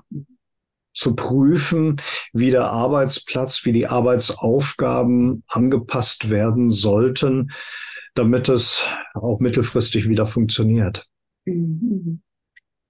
zu 0.92 1.14
prüfen, 1.14 2.00
wie 2.32 2.50
der 2.50 2.70
Arbeitsplatz, 2.70 3.64
wie 3.64 3.72
die 3.72 3.86
Arbeitsaufgaben 3.86 5.44
angepasst 5.46 6.30
werden 6.30 6.70
sollten, 6.70 7.52
damit 8.14 8.48
es 8.48 8.84
auch 9.14 9.40
mittelfristig 9.40 10.08
wieder 10.08 10.26
funktioniert. 10.26 11.06
Mhm. 11.44 12.22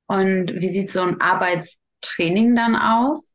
Und 0.06 0.54
wie 0.54 0.68
sieht 0.68 0.90
so 0.90 1.00
ein 1.00 1.20
Arbeitstraining 1.20 2.56
dann 2.56 2.74
aus? 2.74 3.32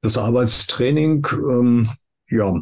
Das 0.00 0.16
Arbeitstraining, 0.16 1.26
ähm, 1.32 1.88
ja, 2.28 2.54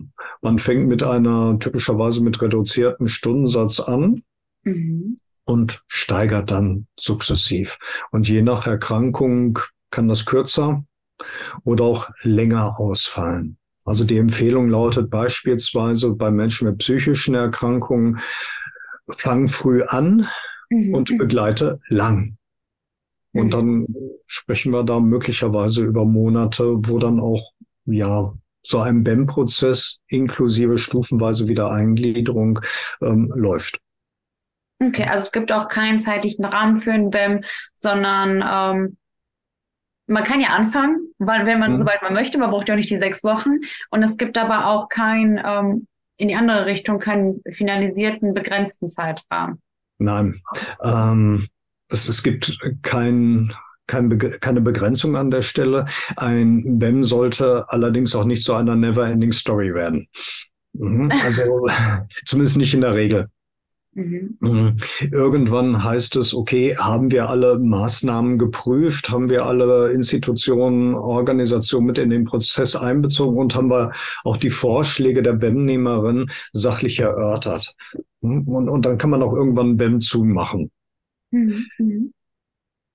man 0.43 0.59
fängt 0.59 0.89
mit 0.89 1.03
einer 1.03 1.59
typischerweise 1.59 2.23
mit 2.23 2.43
reduzierten 2.43 3.09
Stundensatz 3.09 3.81
an. 3.81 4.23
Mhm. 4.63 5.21
Und 5.45 5.83
steigert 5.89 6.51
dann 6.53 6.87
sukzessiv. 6.99 7.79
Und 8.13 8.29
je 8.29 8.43
nach 8.43 8.69
Erkrankung 8.69 9.59
kann 9.91 10.09
das 10.09 10.25
kürzer 10.25 10.85
oder 11.65 11.85
auch 11.85 12.11
länger 12.23 12.79
ausfallen. 12.79 13.59
Also 13.85 14.05
die 14.05 14.19
Empfehlung 14.19 14.69
lautet 14.69 15.11
beispielsweise 15.11 16.15
bei 16.15 16.31
Menschen 16.31 16.69
mit 16.69 16.79
psychischen 16.79 17.35
Erkrankungen, 17.35 18.21
fang 19.09 19.49
früh 19.49 19.83
an 19.83 20.27
mhm. 20.71 20.95
und 20.95 21.19
begleite 21.19 21.81
lang. 21.89 22.37
Und 23.33 23.47
mhm. 23.47 23.51
dann 23.51 23.87
sprechen 24.27 24.73
wir 24.73 24.85
da 24.85 25.01
möglicherweise 25.01 25.83
über 25.85 26.05
Monate, 26.05 26.65
wo 26.89 26.99
dann 26.99 27.21
auch, 27.21 27.53
ja, 27.87 28.33
so 28.63 28.79
ein 28.79 29.03
BEM-Prozess 29.03 30.03
inklusive 30.09 30.77
stufenweise 30.77 31.49
Wiedereingliederung 31.49 32.61
ähm, 33.01 33.33
läuft. 33.35 33.81
Okay, 34.83 35.05
also 35.05 35.25
es 35.25 35.33
gibt 35.33 35.53
auch 35.53 35.69
keinen 35.69 35.99
zeitlichen 35.99 36.45
Rahmen 36.45 36.79
für 36.79 36.93
ein 36.93 37.11
BEM, 37.11 37.43
sondern 37.77 38.45
ähm, 38.47 38.97
man 40.11 40.25
kann 40.25 40.41
ja 40.41 40.49
anfangen, 40.49 41.13
weil 41.19 41.47
wenn 41.47 41.61
man, 41.61 41.73
mhm. 41.73 41.77
sobald 41.77 42.03
man 42.03 42.13
möchte, 42.13 42.37
man 42.37 42.51
braucht 42.51 42.69
ja 42.69 42.75
auch 42.75 42.79
nicht 42.79 42.91
die 42.91 42.99
sechs 42.99 43.23
Wochen. 43.23 43.61
Und 43.91 44.03
es 44.03 44.17
gibt 44.17 44.37
aber 44.37 44.67
auch 44.67 44.89
kein, 44.89 45.41
ähm, 45.45 45.87
in 46.17 46.29
die 46.29 46.35
andere 46.35 46.67
Richtung, 46.67 46.99
keinen 46.99 47.41
finalisierten, 47.53 48.35
begrenzten 48.35 48.89
Zeitrahmen. 48.89 49.61
Nein. 49.99 50.41
Ähm, 50.83 51.47
es, 51.89 52.09
es 52.09 52.23
gibt 52.23 52.59
kein, 52.83 53.53
keine 53.87 54.61
Begrenzung 54.61 55.17
an 55.17 55.31
der 55.31 55.43
Stelle. 55.43 55.87
Ein 56.17 56.79
BEM 56.79 57.05
sollte 57.05 57.67
allerdings 57.69 58.15
auch 58.15 58.25
nicht 58.25 58.45
zu 58.45 58.55
einer 58.55 58.75
Never-Ending 58.75 59.33
Story 59.33 59.73
werden. 59.75 60.09
Mhm. 60.73 61.11
Also 61.23 61.69
zumindest 62.25 62.57
nicht 62.57 62.75
in 62.75 62.81
der 62.81 62.95
Regel. 62.95 63.29
Mhm. 63.93 64.37
mhm. 64.41 64.77
Irgendwann 65.11 65.83
heißt 65.83 66.17
es, 66.17 66.33
okay, 66.33 66.77
haben 66.77 67.11
wir 67.11 67.29
alle 67.29 67.59
Maßnahmen 67.59 68.39
geprüft, 68.39 69.11
haben 69.11 69.29
wir 69.29 69.45
alle 69.47 69.91
Institutionen, 69.91 70.95
Organisationen 70.95 71.87
mit 71.87 71.99
in 71.99 72.11
den 72.11 72.25
Prozess 72.25 72.77
einbezogen 72.77 73.37
und 73.37 73.55
haben 73.57 73.71
wir 73.71 73.93
auch 74.25 74.37
die 74.37 74.51
Vorschläge 74.51 75.23
der 75.23 75.33
BEM-Nehmerin 75.33 76.31
sachlich 76.53 77.01
erörtert. 77.01 77.75
Mhm. 78.21 78.47
Und, 78.47 78.69
und 78.69 78.87
dann 78.87 78.99
kann 78.99 79.11
man 79.11 79.23
auch 79.23 79.35
irgendwann 79.35 79.77
BEM 79.77 80.01
zumachen. 80.01 80.71
Mhm. 81.31 81.67
mhm. 81.79 82.13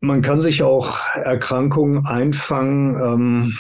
Man 0.02 0.22
kann 0.22 0.40
sich 0.40 0.62
auch 0.62 1.00
Erkrankungen 1.16 2.06
einfangen, 2.06 2.96
ähm, 3.02 3.58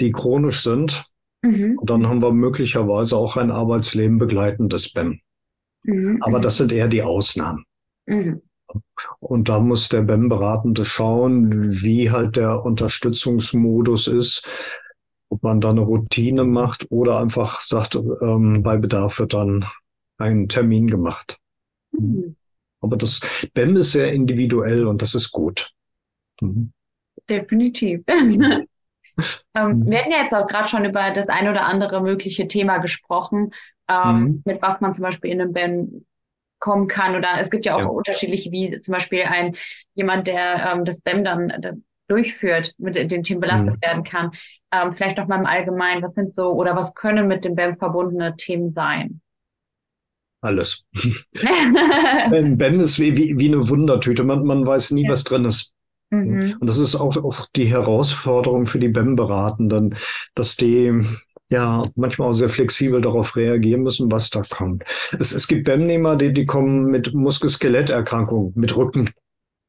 die 0.00 0.10
chronisch 0.10 0.62
sind. 0.62 1.04
Mhm. 1.42 1.76
Und 1.78 1.90
dann 1.90 2.08
haben 2.08 2.22
wir 2.22 2.32
möglicherweise 2.32 3.16
auch 3.16 3.36
ein 3.36 3.50
Arbeitsleben 3.50 4.16
begleitendes 4.16 4.92
BEM. 4.92 5.20
Mhm. 5.84 6.22
Aber 6.22 6.40
das 6.40 6.56
sind 6.56 6.72
eher 6.72 6.88
die 6.88 7.02
Ausnahmen. 7.02 7.64
Mhm. 8.06 8.42
Und 9.20 9.48
da 9.48 9.58
muss 9.60 9.88
der 9.88 10.02
BEM-Beratende 10.02 10.84
schauen, 10.84 11.82
wie 11.82 12.10
halt 12.10 12.36
der 12.36 12.64
Unterstützungsmodus 12.64 14.06
ist, 14.06 14.46
ob 15.28 15.42
man 15.42 15.60
da 15.60 15.70
eine 15.70 15.80
Routine 15.80 16.44
macht 16.44 16.90
oder 16.90 17.18
einfach 17.18 17.60
sagt, 17.60 17.96
ähm, 17.96 18.62
bei 18.62 18.76
Bedarf 18.76 19.18
wird 19.18 19.34
dann 19.34 19.64
ein 20.18 20.48
Termin 20.48 20.88
gemacht. 20.88 21.38
Mhm. 21.92 22.36
Aber 22.80 22.96
das 22.96 23.20
BEM 23.54 23.76
ist 23.76 23.92
sehr 23.92 24.12
individuell 24.12 24.86
und 24.86 25.02
das 25.02 25.14
ist 25.14 25.30
gut. 25.30 25.70
Mhm. 26.40 26.72
Definitiv. 27.28 28.02
ähm, 28.08 28.66
mhm. 29.54 29.90
wir 29.90 29.98
hatten 29.98 30.12
ja 30.12 30.22
jetzt 30.22 30.34
auch 30.34 30.46
gerade 30.46 30.68
schon 30.68 30.84
über 30.84 31.10
das 31.10 31.28
ein 31.28 31.48
oder 31.48 31.66
andere 31.66 32.02
mögliche 32.02 32.48
Thema 32.48 32.78
gesprochen 32.78 33.52
ähm, 33.88 34.20
mhm. 34.20 34.42
mit 34.44 34.62
was 34.62 34.80
man 34.80 34.94
zum 34.94 35.02
Beispiel 35.02 35.30
in 35.30 35.40
einem 35.40 35.52
Band 35.52 36.04
kommen 36.58 36.86
kann. 36.86 37.16
Oder 37.16 37.38
es 37.38 37.50
gibt 37.50 37.66
ja 37.66 37.74
auch 37.74 37.80
ja. 37.80 37.86
unterschiedliche, 37.86 38.50
wie 38.50 38.78
zum 38.78 38.92
Beispiel 38.92 39.22
ein 39.22 39.54
jemand, 39.94 40.26
der 40.26 40.72
ähm, 40.72 40.84
das 40.84 41.00
BEM 41.00 41.24
dann 41.24 41.50
äh, 41.50 41.74
durchführt, 42.08 42.74
mit 42.78 42.94
den 42.94 43.22
Themen 43.22 43.40
belastet 43.40 43.74
mhm. 43.76 43.82
werden 43.82 44.04
kann. 44.04 44.30
Ähm, 44.70 44.94
vielleicht 44.94 45.18
noch 45.18 45.28
mal 45.28 45.38
im 45.38 45.46
Allgemeinen, 45.46 46.02
was 46.02 46.14
sind 46.14 46.34
so 46.34 46.52
oder 46.52 46.76
was 46.76 46.94
können 46.94 47.26
mit 47.28 47.44
dem 47.44 47.54
BEM 47.54 47.76
verbundene 47.76 48.36
Themen 48.36 48.72
sein? 48.72 49.20
Alles. 50.40 50.84
BEM 51.32 52.80
ist 52.80 52.98
wie, 52.98 53.16
wie, 53.16 53.38
wie 53.38 53.48
eine 53.48 53.68
Wundertüte. 53.68 54.24
Man, 54.24 54.44
man 54.44 54.66
weiß 54.66 54.90
nie, 54.92 55.04
ja. 55.04 55.10
was 55.10 55.24
drin 55.24 55.44
ist. 55.44 55.72
Mhm. 56.10 56.56
Und 56.60 56.68
das 56.68 56.78
ist 56.78 56.94
auch, 56.94 57.16
auch 57.16 57.46
die 57.56 57.64
Herausforderung 57.64 58.66
für 58.66 58.78
die 58.78 58.88
BEM-Beratenden, 58.88 59.94
dass 60.34 60.56
die 60.56 61.04
ja 61.52 61.86
manchmal 61.94 62.30
auch 62.30 62.34
sehr 62.34 62.48
flexibel 62.48 63.00
darauf 63.00 63.36
reagieren 63.36 63.82
müssen, 63.82 64.10
was 64.10 64.30
da 64.30 64.42
kommt. 64.42 64.84
Es, 65.18 65.32
es 65.32 65.46
gibt 65.46 65.64
BEM-Nehmer, 65.64 66.16
die, 66.16 66.32
die 66.32 66.46
kommen 66.46 66.86
mit 66.86 67.14
Muskel-Skeletterkrankungen, 67.14 68.52
mit 68.56 68.76
Rücken. 68.76 69.10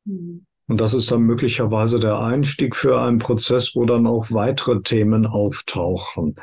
Mhm. 0.05 0.45
Und 0.67 0.79
das 0.79 0.93
ist 0.93 1.11
dann 1.11 1.21
möglicherweise 1.21 1.99
der 1.99 2.19
Einstieg 2.19 2.75
für 2.75 2.99
einen 3.01 3.19
Prozess, 3.19 3.75
wo 3.75 3.85
dann 3.85 4.07
auch 4.07 4.31
weitere 4.31 4.81
Themen 4.81 5.25
auftauchen. 5.25 6.35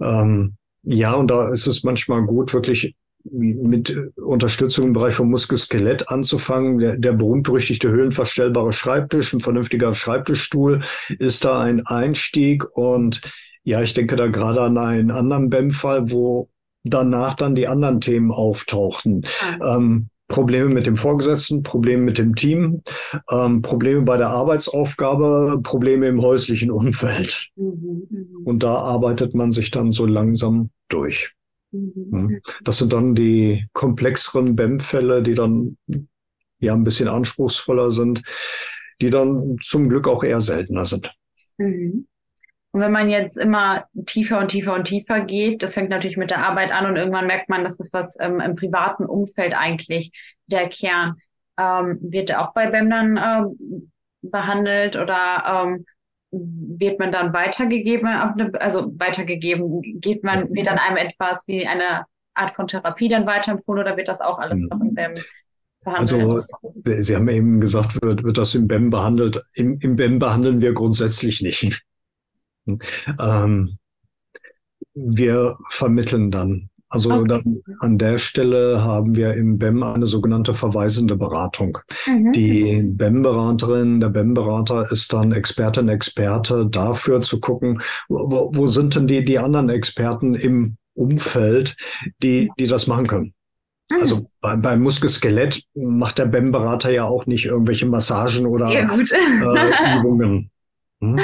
Ähm, 0.00 0.56
ja, 0.82 1.14
und 1.14 1.30
da 1.30 1.48
ist 1.48 1.66
es 1.66 1.84
manchmal 1.84 2.22
gut, 2.22 2.52
wirklich 2.52 2.94
mit 3.32 3.96
Unterstützung 4.16 4.86
im 4.86 4.92
Bereich 4.92 5.14
von 5.14 5.30
Muskelskelett 5.30 6.08
anzufangen. 6.08 6.78
Der, 6.78 6.96
der 6.96 7.12
berühmt-berüchtigte 7.12 7.88
höhenverstellbare 7.88 8.72
Schreibtisch, 8.72 9.32
ein 9.32 9.40
vernünftiger 9.40 9.94
Schreibtischstuhl 9.94 10.82
ist 11.18 11.44
da 11.44 11.60
ein 11.60 11.86
Einstieg 11.86 12.64
und 12.76 13.20
ja, 13.66 13.82
ich 13.82 13.94
denke 13.94 14.14
da 14.14 14.28
gerade 14.28 14.62
an 14.62 14.78
einen 14.78 15.10
anderen 15.10 15.50
BEM-Fall, 15.50 16.12
wo 16.12 16.48
danach 16.84 17.34
dann 17.34 17.56
die 17.56 17.66
anderen 17.66 18.00
Themen 18.00 18.30
auftauchten. 18.30 19.26
Ah. 19.58 19.76
Ähm, 19.76 20.08
Probleme 20.28 20.72
mit 20.72 20.86
dem 20.86 20.94
Vorgesetzten, 20.96 21.64
Probleme 21.64 22.02
mit 22.02 22.18
dem 22.18 22.36
Team, 22.36 22.82
ähm, 23.30 23.62
Probleme 23.62 24.02
bei 24.02 24.16
der 24.16 24.28
Arbeitsaufgabe, 24.28 25.60
Probleme 25.64 26.06
im 26.06 26.22
häuslichen 26.22 26.70
Umfeld. 26.70 27.48
Mhm, 27.56 28.06
mh. 28.08 28.26
Und 28.44 28.62
da 28.62 28.76
arbeitet 28.76 29.34
man 29.34 29.50
sich 29.50 29.72
dann 29.72 29.90
so 29.90 30.06
langsam 30.06 30.70
durch. 30.88 31.32
Mhm. 31.72 32.40
Das 32.62 32.78
sind 32.78 32.92
dann 32.92 33.16
die 33.16 33.66
komplexeren 33.72 34.54
BEM-Fälle, 34.54 35.22
die 35.22 35.34
dann 35.34 35.76
ja 36.60 36.72
ein 36.72 36.84
bisschen 36.84 37.08
anspruchsvoller 37.08 37.90
sind, 37.90 38.22
die 39.00 39.10
dann 39.10 39.56
zum 39.60 39.88
Glück 39.88 40.06
auch 40.06 40.22
eher 40.22 40.40
seltener 40.40 40.84
sind. 40.84 41.12
Mhm. 41.58 42.06
Und 42.76 42.82
wenn 42.82 42.92
man 42.92 43.08
jetzt 43.08 43.38
immer 43.38 43.86
tiefer 44.04 44.38
und 44.38 44.48
tiefer 44.48 44.74
und 44.74 44.84
tiefer 44.84 45.22
geht, 45.22 45.62
das 45.62 45.72
fängt 45.72 45.88
natürlich 45.88 46.18
mit 46.18 46.30
der 46.30 46.44
Arbeit 46.44 46.70
an 46.72 46.84
und 46.84 46.96
irgendwann 46.96 47.26
merkt 47.26 47.48
man, 47.48 47.64
dass 47.64 47.78
das 47.78 47.90
was 47.94 48.18
ähm, 48.20 48.38
im 48.38 48.54
privaten 48.54 49.06
Umfeld 49.06 49.54
eigentlich 49.56 50.12
der 50.46 50.68
Kern 50.68 51.16
ähm, 51.58 51.96
wird 52.02 52.34
auch 52.34 52.52
bei 52.52 52.66
BEM 52.66 52.90
dann 52.90 53.16
ähm, 53.16 53.90
behandelt 54.20 54.94
oder 54.94 55.64
ähm, 55.64 55.86
wird 56.32 56.98
man 56.98 57.12
dann 57.12 57.32
weitergegeben, 57.32 58.08
also 58.56 58.92
weitergegeben, 58.98 59.80
geht 59.98 60.22
man, 60.22 60.54
wird 60.54 60.66
dann 60.66 60.76
einem 60.76 60.98
etwas 60.98 61.44
wie 61.46 61.66
eine 61.66 62.04
Art 62.34 62.54
von 62.56 62.66
Therapie 62.66 63.08
dann 63.08 63.24
weiterempfohlen 63.24 63.84
oder 63.84 63.96
wird 63.96 64.08
das 64.08 64.20
auch 64.20 64.38
alles 64.38 64.60
noch 64.60 64.82
im 64.82 64.92
BEM 64.92 65.14
behandelt? 65.82 66.12
Also 66.12 66.40
Sie 66.84 67.16
haben 67.16 67.28
eben 67.28 67.58
gesagt, 67.58 68.02
wird, 68.02 68.22
wird 68.22 68.36
das 68.36 68.54
im 68.54 68.68
BEM 68.68 68.90
behandelt. 68.90 69.42
Im, 69.54 69.78
Im 69.80 69.96
BEM 69.96 70.18
behandeln 70.18 70.60
wir 70.60 70.74
grundsätzlich 70.74 71.40
nicht. 71.40 71.85
Ähm, 73.18 73.78
wir 74.94 75.58
vermitteln 75.68 76.30
dann. 76.30 76.70
Also 76.88 77.10
okay. 77.10 77.26
dann 77.28 77.62
an 77.80 77.98
der 77.98 78.18
Stelle 78.18 78.82
haben 78.82 79.16
wir 79.16 79.34
im 79.34 79.58
BEM 79.58 79.82
eine 79.82 80.06
sogenannte 80.06 80.54
verweisende 80.54 81.16
Beratung. 81.16 81.78
Mhm. 82.06 82.32
Die 82.32 82.82
BEM-Beraterin, 82.82 83.98
der 83.98 84.08
BEM-Berater 84.08 84.90
ist 84.92 85.12
dann 85.12 85.32
Expertin, 85.32 85.88
Experte 85.88 86.66
dafür 86.66 87.22
zu 87.22 87.40
gucken, 87.40 87.82
wo, 88.08 88.50
wo 88.54 88.66
sind 88.68 88.94
denn 88.94 89.08
die, 89.08 89.24
die 89.24 89.38
anderen 89.38 89.68
Experten 89.68 90.34
im 90.34 90.76
Umfeld, 90.94 91.76
die, 92.22 92.50
die 92.58 92.68
das 92.68 92.86
machen 92.86 93.08
können. 93.08 93.34
Mhm. 93.90 93.98
Also 93.98 94.30
bei, 94.40 94.56
beim 94.56 94.80
Muskelskelett 94.82 95.64
macht 95.74 96.18
der 96.18 96.26
BEM-Berater 96.26 96.92
ja 96.92 97.04
auch 97.04 97.26
nicht 97.26 97.46
irgendwelche 97.46 97.86
Massagen 97.86 98.46
oder 98.46 98.70
ja, 98.70 98.88
äh, 98.88 99.98
Übungen. 99.98 100.50
Hm? 101.02 101.20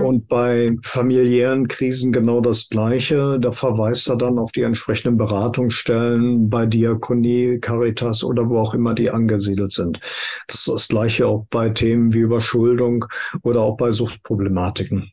Und 0.00 0.26
bei 0.26 0.76
familiären 0.82 1.68
Krisen 1.68 2.12
genau 2.12 2.40
das 2.40 2.68
Gleiche. 2.68 3.38
Da 3.40 3.52
verweist 3.52 4.08
er 4.08 4.16
dann 4.16 4.38
auf 4.38 4.52
die 4.52 4.62
entsprechenden 4.62 5.16
Beratungsstellen 5.16 6.50
bei 6.50 6.66
Diakonie, 6.66 7.58
Caritas 7.60 8.24
oder 8.24 8.48
wo 8.48 8.58
auch 8.58 8.74
immer 8.74 8.94
die 8.94 9.10
angesiedelt 9.10 9.72
sind. 9.72 10.00
Das 10.48 10.58
ist 10.58 10.68
das 10.68 10.88
Gleiche 10.88 11.26
auch 11.26 11.46
bei 11.50 11.68
Themen 11.68 12.14
wie 12.14 12.20
Überschuldung 12.20 13.04
oder 13.42 13.60
auch 13.60 13.76
bei 13.76 13.90
Suchtproblematiken. 13.90 15.12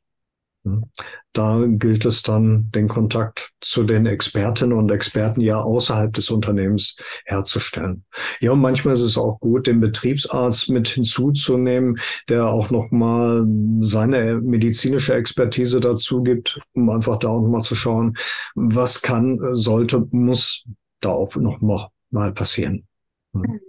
Hm. 0.66 0.86
Da 1.34 1.66
gilt 1.66 2.06
es 2.06 2.22
dann, 2.22 2.72
den 2.72 2.88
Kontakt 2.88 3.52
zu 3.60 3.84
den 3.84 4.06
Expertinnen 4.06 4.78
und 4.78 4.92
Experten 4.92 5.42
ja 5.42 5.62
außerhalb 5.62 6.14
des 6.14 6.30
Unternehmens 6.30 6.96
herzustellen. 7.26 8.06
Ja, 8.40 8.52
und 8.52 8.62
manchmal 8.62 8.94
ist 8.94 9.02
es 9.02 9.18
auch 9.18 9.40
gut, 9.40 9.68
den 9.68 9.80
Betriebsarzt 9.80 10.70
mit 10.70 10.88
hinzuzunehmen, 10.88 12.00
der 12.30 12.48
auch 12.48 12.70
nochmal 12.70 13.46
seine 13.82 14.40
medizinische 14.40 15.16
Expertise 15.16 15.80
dazu 15.80 16.24
gibt, 16.24 16.60
um 16.74 16.90
einfach 16.90 17.18
da 17.18 17.30
auch 17.30 17.42
nochmal 17.42 17.64
zu 17.64 17.76
schauen, 17.76 18.16
was 18.56 19.02
kann, 19.02 19.40
sollte, 19.54 20.08
muss 20.12 20.66
da 21.02 21.10
auch 21.10 21.36
noch 21.36 21.60
mal 21.62 22.32
passieren. 22.34 22.88
Hm. 23.34 23.60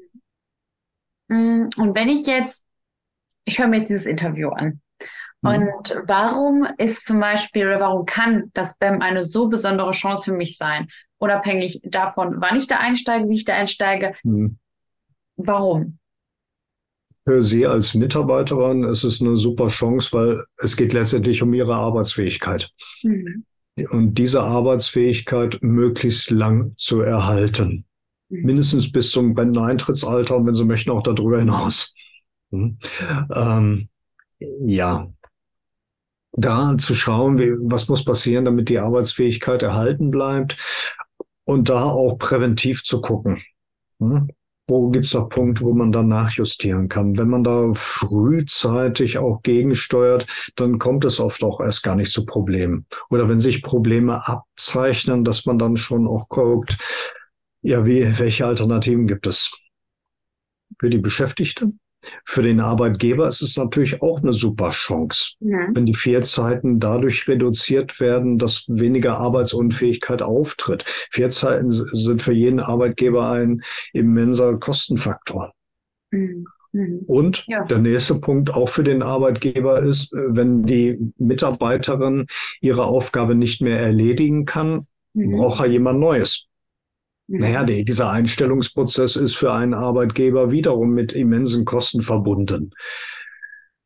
hm. 1.30 1.70
Und 1.76 1.94
wenn 1.96 2.08
ich 2.08 2.26
jetzt, 2.26 2.66
ich 3.46 3.58
höre 3.58 3.66
mir 3.66 3.78
jetzt 3.78 3.88
dieses 3.88 4.06
Interview 4.06 4.50
an 4.50 4.80
Mhm. 4.93 4.93
Und 5.44 6.02
warum 6.06 6.66
ist 6.78 7.04
zum 7.04 7.20
Beispiel 7.20 7.66
oder 7.66 7.80
warum 7.80 8.06
kann 8.06 8.50
das 8.54 8.76
BEM 8.78 9.02
eine 9.02 9.24
so 9.24 9.48
besondere 9.48 9.90
Chance 9.90 10.24
für 10.24 10.36
mich 10.36 10.56
sein? 10.56 10.88
Unabhängig 11.18 11.80
davon, 11.84 12.36
wann 12.38 12.56
ich 12.56 12.66
da 12.66 12.78
einsteige, 12.78 13.28
wie 13.28 13.36
ich 13.36 13.44
da 13.44 13.54
einsteige. 13.54 14.14
Mhm. 14.22 14.58
Warum? 15.36 15.98
Für 17.26 17.42
Sie 17.42 17.66
als 17.66 17.94
Mitarbeiterin 17.94 18.84
ist 18.84 19.04
es 19.04 19.20
eine 19.20 19.36
super 19.36 19.68
Chance, 19.68 20.10
weil 20.12 20.44
es 20.58 20.76
geht 20.76 20.92
letztendlich 20.92 21.42
um 21.42 21.54
Ihre 21.54 21.74
Arbeitsfähigkeit. 21.74 22.70
Mhm. 23.02 23.44
Und 23.90 24.14
diese 24.14 24.42
Arbeitsfähigkeit 24.42 25.58
möglichst 25.62 26.30
lang 26.30 26.74
zu 26.76 27.00
erhalten. 27.00 27.86
Mhm. 28.28 28.44
Mindestens 28.44 28.92
bis 28.92 29.10
zum 29.10 29.36
Renteneintrittsalter 29.36 30.36
und 30.36 30.46
wenn 30.46 30.54
Sie 30.54 30.64
möchten 30.64 30.90
auch 30.90 31.02
darüber 31.02 31.38
hinaus. 31.38 31.94
Mhm. 32.50 32.78
Ähm, 33.34 33.88
ja, 34.66 35.08
da 36.36 36.76
zu 36.76 36.94
schauen, 36.94 37.38
wie, 37.38 37.52
was 37.58 37.88
muss 37.88 38.04
passieren, 38.04 38.44
damit 38.44 38.68
die 38.68 38.78
Arbeitsfähigkeit 38.78 39.62
erhalten 39.62 40.10
bleibt 40.10 40.56
und 41.44 41.68
da 41.68 41.84
auch 41.84 42.18
präventiv 42.18 42.84
zu 42.84 43.00
gucken. 43.00 43.40
Hm? 44.00 44.28
Wo 44.66 44.88
gibt 44.88 45.04
es 45.04 45.10
da 45.10 45.20
Punkte, 45.20 45.62
wo 45.62 45.74
man 45.74 45.92
dann 45.92 46.08
nachjustieren 46.08 46.88
kann? 46.88 47.18
Wenn 47.18 47.28
man 47.28 47.44
da 47.44 47.72
frühzeitig 47.74 49.18
auch 49.18 49.42
gegensteuert, 49.42 50.26
dann 50.56 50.78
kommt 50.78 51.04
es 51.04 51.20
oft 51.20 51.44
auch 51.44 51.60
erst 51.60 51.82
gar 51.82 51.96
nicht 51.96 52.10
zu 52.10 52.24
Problemen. 52.24 52.86
Oder 53.10 53.28
wenn 53.28 53.38
sich 53.38 53.62
Probleme 53.62 54.26
abzeichnen, 54.26 55.22
dass 55.22 55.44
man 55.44 55.58
dann 55.58 55.76
schon 55.76 56.06
auch 56.08 56.30
guckt, 56.30 56.78
ja, 57.60 57.84
wie, 57.84 58.18
welche 58.18 58.46
Alternativen 58.46 59.06
gibt 59.06 59.26
es? 59.26 59.52
Für 60.80 60.88
die 60.88 60.98
Beschäftigten, 60.98 61.78
für 62.24 62.42
den 62.42 62.60
Arbeitgeber 62.60 63.28
ist 63.28 63.42
es 63.42 63.56
natürlich 63.56 64.02
auch 64.02 64.22
eine 64.22 64.32
super 64.32 64.70
Chance, 64.70 65.34
ja. 65.40 65.68
wenn 65.72 65.86
die 65.86 65.94
Fehlzeiten 65.94 66.80
dadurch 66.80 67.26
reduziert 67.28 68.00
werden, 68.00 68.38
dass 68.38 68.64
weniger 68.68 69.18
Arbeitsunfähigkeit 69.18 70.22
auftritt. 70.22 70.84
Fehlzeiten 71.10 71.70
sind 71.70 72.22
für 72.22 72.32
jeden 72.32 72.60
Arbeitgeber 72.60 73.30
ein 73.30 73.62
immenser 73.92 74.56
Kostenfaktor. 74.58 75.52
Mhm. 76.10 76.46
mhm. 76.72 77.00
Und 77.06 77.44
ja. 77.46 77.64
der 77.64 77.78
nächste 77.78 78.16
Punkt 78.16 78.52
auch 78.52 78.68
für 78.68 78.84
den 78.84 79.02
Arbeitgeber 79.02 79.82
ist, 79.82 80.12
wenn 80.12 80.64
die 80.64 80.98
Mitarbeiterin 81.18 82.26
ihre 82.60 82.84
Aufgabe 82.84 83.34
nicht 83.34 83.60
mehr 83.60 83.78
erledigen 83.78 84.44
kann, 84.44 84.86
mhm. 85.14 85.38
braucht 85.38 85.60
er 85.60 85.66
jemand 85.66 86.00
Neues. 86.00 86.48
Naja, 87.26 87.64
der, 87.64 87.84
dieser 87.84 88.10
Einstellungsprozess 88.10 89.16
ist 89.16 89.34
für 89.36 89.52
einen 89.52 89.74
Arbeitgeber 89.74 90.50
wiederum 90.50 90.90
mit 90.90 91.12
immensen 91.14 91.64
Kosten 91.64 92.02
verbunden. 92.02 92.72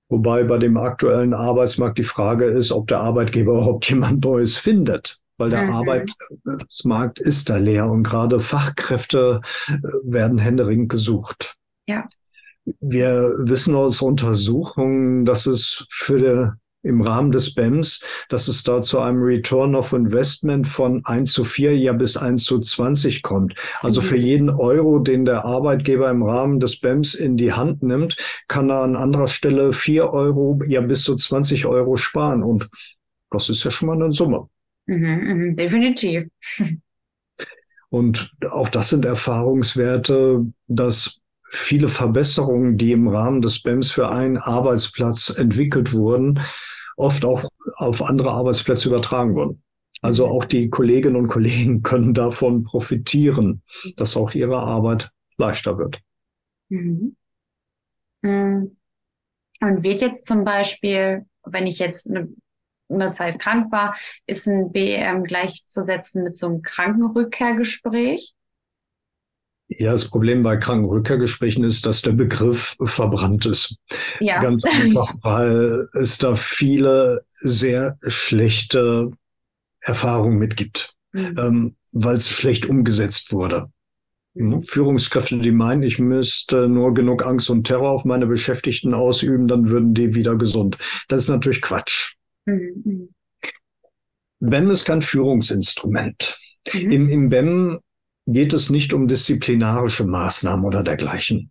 Wobei 0.08 0.44
bei 0.44 0.58
dem 0.58 0.76
aktuellen 0.76 1.34
Arbeitsmarkt 1.34 1.98
die 1.98 2.04
Frage 2.04 2.46
ist, 2.46 2.72
ob 2.72 2.88
der 2.88 3.00
Arbeitgeber 3.00 3.52
überhaupt 3.58 3.88
jemand 3.88 4.24
Neues 4.24 4.56
findet. 4.56 5.20
Weil 5.36 5.50
der 5.50 5.62
mhm. 5.62 5.72
Arbeitsmarkt 5.74 7.20
ist 7.20 7.48
da 7.48 7.58
leer 7.58 7.88
und 7.88 8.02
gerade 8.02 8.40
Fachkräfte 8.40 9.40
äh, 9.68 9.72
werden 10.02 10.38
händeringend 10.38 10.88
gesucht. 10.88 11.54
Ja. 11.86 12.06
Wir 12.80 13.34
wissen 13.38 13.76
aus 13.76 14.02
Untersuchungen, 14.02 15.24
dass 15.24 15.46
es 15.46 15.86
für 15.90 16.18
die 16.18 16.50
im 16.88 17.00
Rahmen 17.02 17.30
des 17.30 17.54
BEMS, 17.54 18.02
dass 18.28 18.48
es 18.48 18.64
da 18.64 18.82
zu 18.82 18.98
einem 18.98 19.22
Return 19.22 19.74
of 19.74 19.92
Investment 19.92 20.66
von 20.66 21.04
1 21.04 21.32
zu 21.32 21.44
4 21.44 21.76
ja 21.78 21.92
bis 21.92 22.16
1 22.16 22.44
zu 22.44 22.58
20 22.58 23.22
kommt. 23.22 23.54
Also 23.80 24.00
für 24.00 24.16
mhm. 24.16 24.24
jeden 24.24 24.50
Euro, 24.50 24.98
den 24.98 25.24
der 25.24 25.44
Arbeitgeber 25.44 26.10
im 26.10 26.22
Rahmen 26.22 26.58
des 26.58 26.80
BEMS 26.80 27.14
in 27.14 27.36
die 27.36 27.52
Hand 27.52 27.82
nimmt, 27.82 28.16
kann 28.48 28.70
er 28.70 28.82
an 28.82 28.96
anderer 28.96 29.28
Stelle 29.28 29.72
4 29.72 30.12
Euro 30.12 30.60
ja 30.66 30.80
bis 30.80 31.02
zu 31.02 31.14
20 31.14 31.66
Euro 31.66 31.96
sparen. 31.96 32.42
Und 32.42 32.68
das 33.30 33.48
ist 33.48 33.62
ja 33.64 33.70
schon 33.70 33.88
mal 33.88 34.02
eine 34.02 34.12
Summe. 34.12 34.48
Mhm, 34.86 35.50
mh, 35.50 35.54
definitiv. 35.54 36.26
Und 37.90 38.32
auch 38.50 38.68
das 38.68 38.90
sind 38.90 39.04
Erfahrungswerte, 39.04 40.46
dass 40.66 41.20
viele 41.50 41.88
Verbesserungen, 41.88 42.76
die 42.76 42.92
im 42.92 43.08
Rahmen 43.08 43.40
des 43.40 43.62
BEMS 43.62 43.90
für 43.90 44.10
einen 44.10 44.36
Arbeitsplatz 44.36 45.30
entwickelt 45.30 45.92
wurden, 45.92 46.40
oft 46.98 47.24
auch 47.24 47.48
auf 47.76 48.02
andere 48.02 48.30
Arbeitsplätze 48.32 48.88
übertragen 48.88 49.34
wurden. 49.34 49.62
Also 50.02 50.26
mhm. 50.26 50.32
auch 50.32 50.44
die 50.44 50.68
Kolleginnen 50.68 51.16
und 51.16 51.28
Kollegen 51.28 51.82
können 51.82 52.14
davon 52.14 52.64
profitieren, 52.64 53.62
dass 53.96 54.16
auch 54.16 54.34
ihre 54.34 54.58
Arbeit 54.58 55.10
leichter 55.36 55.78
wird. 55.78 56.00
Mhm. 56.68 57.16
mhm. 58.22 58.74
Und 59.60 59.82
wird 59.82 60.00
jetzt 60.02 60.24
zum 60.24 60.44
Beispiel, 60.44 61.26
wenn 61.44 61.66
ich 61.66 61.80
jetzt 61.80 62.08
eine, 62.08 62.28
eine 62.88 63.10
Zeit 63.10 63.40
krank 63.40 63.72
war, 63.72 63.96
ist 64.24 64.46
ein 64.46 64.70
BM 64.70 65.24
gleichzusetzen 65.24 66.22
mit 66.22 66.36
so 66.36 66.46
einem 66.46 66.62
Krankenrückkehrgespräch? 66.62 68.34
Ja, 69.68 69.92
das 69.92 70.06
Problem 70.06 70.42
bei 70.42 70.56
Krankenrückkehrgesprächen 70.56 71.62
ist, 71.62 71.84
dass 71.84 72.00
der 72.00 72.12
Begriff 72.12 72.76
verbrannt 72.82 73.44
ist. 73.44 73.76
Ja. 74.18 74.40
Ganz 74.40 74.64
einfach, 74.70 75.14
weil 75.22 75.88
es 75.92 76.16
da 76.18 76.34
viele 76.34 77.24
sehr 77.32 77.98
schlechte 78.06 79.10
Erfahrungen 79.80 80.38
mitgibt, 80.38 80.94
mhm. 81.12 81.36
ähm, 81.38 81.76
weil 81.92 82.16
es 82.16 82.28
schlecht 82.30 82.66
umgesetzt 82.66 83.32
wurde. 83.32 83.70
Mhm. 84.34 84.62
Führungskräfte, 84.62 85.38
die 85.38 85.50
meinen, 85.50 85.82
ich 85.82 85.98
müsste 85.98 86.68
nur 86.68 86.94
genug 86.94 87.26
Angst 87.26 87.50
und 87.50 87.64
Terror 87.64 87.90
auf 87.90 88.04
meine 88.04 88.26
Beschäftigten 88.26 88.94
ausüben, 88.94 89.48
dann 89.48 89.68
würden 89.68 89.92
die 89.92 90.14
wieder 90.14 90.36
gesund. 90.36 90.78
Das 91.08 91.24
ist 91.24 91.28
natürlich 91.28 91.60
Quatsch. 91.60 92.14
Mhm. 92.46 93.10
BEM 94.40 94.70
ist 94.70 94.84
kein 94.84 95.02
Führungsinstrument. 95.02 96.38
Mhm. 96.72 96.90
Im, 96.90 97.08
Im 97.10 97.28
BEM 97.28 97.78
geht 98.32 98.52
es 98.52 98.68
nicht 98.68 98.92
um 98.92 99.08
disziplinarische 99.08 100.04
Maßnahmen 100.04 100.64
oder 100.64 100.82
dergleichen. 100.82 101.50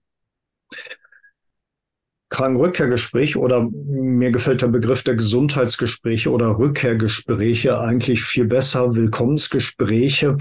Krankenrückkehrgespräch 2.29 3.35
oder 3.35 3.67
mir 3.71 4.31
gefällt 4.31 4.61
der 4.61 4.67
Begriff 4.67 5.01
der 5.01 5.15
Gesundheitsgespräche 5.15 6.29
oder 6.29 6.59
Rückkehrgespräche 6.59 7.79
eigentlich 7.79 8.23
viel 8.23 8.45
besser. 8.45 8.95
Willkommensgespräche 8.95 10.37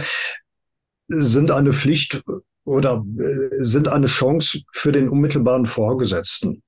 sind 1.09 1.51
eine 1.51 1.72
Pflicht 1.72 2.22
oder 2.64 3.05
äh, 3.18 3.64
sind 3.64 3.88
eine 3.88 4.07
Chance 4.07 4.62
für 4.72 4.92
den 4.92 5.09
unmittelbaren 5.09 5.64
Vorgesetzten. 5.64 6.62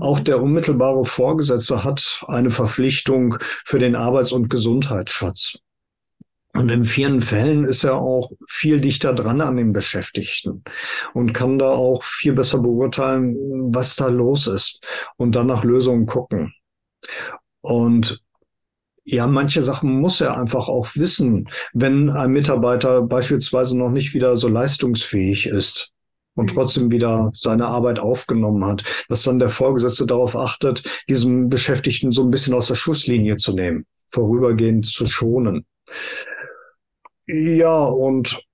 Auch 0.00 0.20
der 0.20 0.42
unmittelbare 0.42 1.04
Vorgesetzte 1.04 1.84
hat 1.84 2.22
eine 2.26 2.50
Verpflichtung 2.50 3.38
für 3.40 3.78
den 3.78 3.94
Arbeits- 3.94 4.32
und 4.32 4.50
Gesundheitsschutz. 4.50 5.63
Und 6.56 6.70
in 6.70 6.84
vielen 6.84 7.20
Fällen 7.20 7.64
ist 7.64 7.82
er 7.82 7.96
auch 7.96 8.30
viel 8.48 8.80
dichter 8.80 9.12
dran 9.12 9.40
an 9.40 9.56
den 9.56 9.72
Beschäftigten 9.72 10.62
und 11.12 11.34
kann 11.34 11.58
da 11.58 11.70
auch 11.70 12.04
viel 12.04 12.32
besser 12.32 12.60
beurteilen, 12.60 13.36
was 13.74 13.96
da 13.96 14.06
los 14.06 14.46
ist 14.46 14.86
und 15.16 15.34
dann 15.34 15.48
nach 15.48 15.64
Lösungen 15.64 16.06
gucken. 16.06 16.54
Und 17.60 18.22
ja, 19.04 19.26
manche 19.26 19.62
Sachen 19.62 20.00
muss 20.00 20.20
er 20.20 20.38
einfach 20.38 20.68
auch 20.68 20.88
wissen, 20.94 21.48
wenn 21.72 22.08
ein 22.10 22.30
Mitarbeiter 22.30 23.02
beispielsweise 23.02 23.76
noch 23.76 23.90
nicht 23.90 24.14
wieder 24.14 24.36
so 24.36 24.48
leistungsfähig 24.48 25.46
ist 25.46 25.92
und 26.34 26.52
mhm. 26.52 26.54
trotzdem 26.54 26.90
wieder 26.92 27.32
seine 27.34 27.66
Arbeit 27.66 27.98
aufgenommen 27.98 28.64
hat, 28.64 28.84
dass 29.08 29.24
dann 29.24 29.40
der 29.40 29.50
Vorgesetzte 29.50 30.06
darauf 30.06 30.36
achtet, 30.36 30.84
diesem 31.08 31.48
Beschäftigten 31.48 32.12
so 32.12 32.22
ein 32.22 32.30
bisschen 32.30 32.54
aus 32.54 32.68
der 32.68 32.76
Schusslinie 32.76 33.36
zu 33.36 33.54
nehmen, 33.54 33.86
vorübergehend 34.08 34.86
zu 34.86 35.06
schonen. 35.06 35.66
Ja, 37.26 37.84
und 37.84 38.44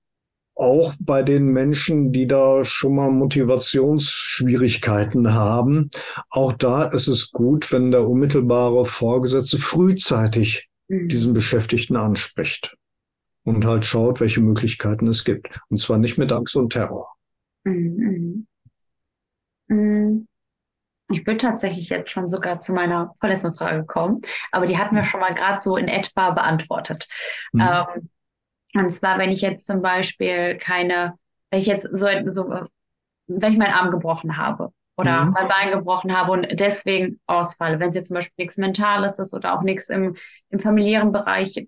auch 0.55 0.93
bei 0.99 1.23
den 1.23 1.47
Menschen, 1.47 2.11
die 2.11 2.27
da 2.27 2.63
schon 2.63 2.93
mal 2.95 3.09
Motivationsschwierigkeiten 3.09 5.33
haben, 5.33 5.89
auch 6.29 6.53
da 6.53 6.83
ist 6.83 7.07
es 7.07 7.31
gut, 7.31 7.71
wenn 7.71 7.89
der 7.91 8.07
unmittelbare 8.07 8.85
Vorgesetzte 8.85 9.57
frühzeitig 9.57 10.69
mhm. 10.87 11.07
diesen 11.07 11.33
Beschäftigten 11.33 11.95
anspricht 11.95 12.77
und 13.43 13.65
halt 13.65 13.85
schaut, 13.85 14.19
welche 14.19 14.41
Möglichkeiten 14.41 15.07
es 15.07 15.23
gibt. 15.23 15.59
Und 15.69 15.77
zwar 15.77 15.97
nicht 15.97 16.19
mit 16.19 16.31
Angst 16.31 16.55
und 16.55 16.71
Terror. 16.71 17.11
Mhm. 17.63 18.45
Mhm. 19.67 20.27
Ich 21.09 21.25
würde 21.25 21.37
tatsächlich 21.37 21.89
jetzt 21.89 22.11
schon 22.11 22.27
sogar 22.27 22.61
zu 22.61 22.71
meiner 22.71 23.15
vorletzten 23.19 23.53
Frage 23.53 23.83
kommen, 23.85 24.21
aber 24.51 24.65
die 24.65 24.77
hatten 24.77 24.95
wir 24.95 25.03
schon 25.03 25.19
mal 25.19 25.33
gerade 25.33 25.59
so 25.59 25.75
in 25.75 25.87
etwa 25.87 26.31
beantwortet. 26.31 27.07
Ähm, 27.53 28.09
und 28.73 28.91
zwar, 28.91 29.17
wenn 29.19 29.31
ich 29.31 29.41
jetzt 29.41 29.65
zum 29.65 29.81
Beispiel 29.81 30.57
keine, 30.57 31.15
wenn 31.49 31.59
ich 31.59 31.65
jetzt 31.65 31.87
so, 31.91 32.07
so 32.27 32.63
wenn 33.27 33.51
ich 33.51 33.57
meinen 33.57 33.73
Arm 33.73 33.91
gebrochen 33.91 34.37
habe 34.37 34.71
oder 34.97 35.25
mhm. 35.25 35.31
mein 35.31 35.47
Bein 35.47 35.71
gebrochen 35.71 36.15
habe 36.15 36.31
und 36.31 36.47
deswegen 36.59 37.19
ausfalle, 37.27 37.79
wenn 37.79 37.89
es 37.89 37.95
jetzt 37.95 38.07
zum 38.07 38.15
Beispiel 38.15 38.43
nichts 38.43 38.57
Mentales 38.57 39.19
ist 39.19 39.33
oder 39.33 39.57
auch 39.57 39.61
nichts 39.61 39.89
im, 39.89 40.15
im 40.49 40.59
familiären 40.59 41.11
Bereich 41.11 41.67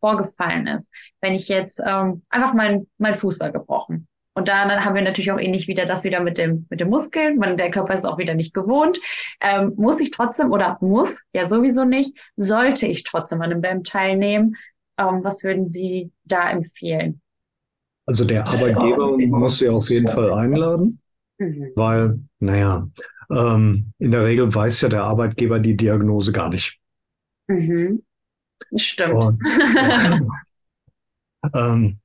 vorgefallen 0.00 0.66
ist. 0.66 0.90
Wenn 1.20 1.34
ich 1.34 1.48
jetzt 1.48 1.80
ähm, 1.84 2.22
einfach 2.30 2.54
mein, 2.54 2.86
mein 2.98 3.14
Fuß 3.14 3.40
war 3.40 3.50
gebrochen. 3.50 4.08
Und 4.34 4.46
dann 4.46 4.84
haben 4.84 4.94
wir 4.94 5.02
natürlich 5.02 5.32
auch 5.32 5.40
ähnlich 5.40 5.66
wieder 5.66 5.84
das 5.84 6.04
wieder 6.04 6.20
mit 6.20 6.38
dem, 6.38 6.66
mit 6.70 6.78
dem 6.78 6.90
Muskeln. 6.90 7.38
Man, 7.38 7.56
der 7.56 7.72
Körper 7.72 7.94
ist 7.94 8.06
auch 8.06 8.18
wieder 8.18 8.34
nicht 8.34 8.54
gewohnt. 8.54 9.00
Ähm, 9.40 9.72
muss 9.76 9.98
ich 9.98 10.12
trotzdem 10.12 10.52
oder 10.52 10.78
muss, 10.80 11.24
ja 11.32 11.44
sowieso 11.44 11.84
nicht, 11.84 12.16
sollte 12.36 12.86
ich 12.86 13.02
trotzdem 13.02 13.42
an 13.42 13.50
einem 13.50 13.62
BAM 13.62 13.82
teilnehmen? 13.82 14.54
Ähm, 14.98 15.22
was 15.22 15.42
würden 15.42 15.68
Sie 15.68 16.10
da 16.24 16.50
empfehlen? 16.50 17.20
Also 18.06 18.24
der 18.24 18.46
Arbeitgeber 18.46 19.16
muss 19.18 19.58
Sie 19.58 19.68
auf 19.68 19.88
jeden 19.90 20.08
Fall 20.08 20.32
einladen, 20.32 21.00
mhm. 21.38 21.72
weil, 21.76 22.20
naja, 22.40 22.88
ähm, 23.30 23.92
in 23.98 24.10
der 24.10 24.24
Regel 24.24 24.52
weiß 24.54 24.80
ja 24.80 24.88
der 24.88 25.04
Arbeitgeber 25.04 25.60
die 25.60 25.76
Diagnose 25.76 26.32
gar 26.32 26.48
nicht. 26.50 26.78
Mhm. 27.48 28.02
Stimmt. 28.74 29.24
Und, 29.24 29.42
ähm, 31.54 31.98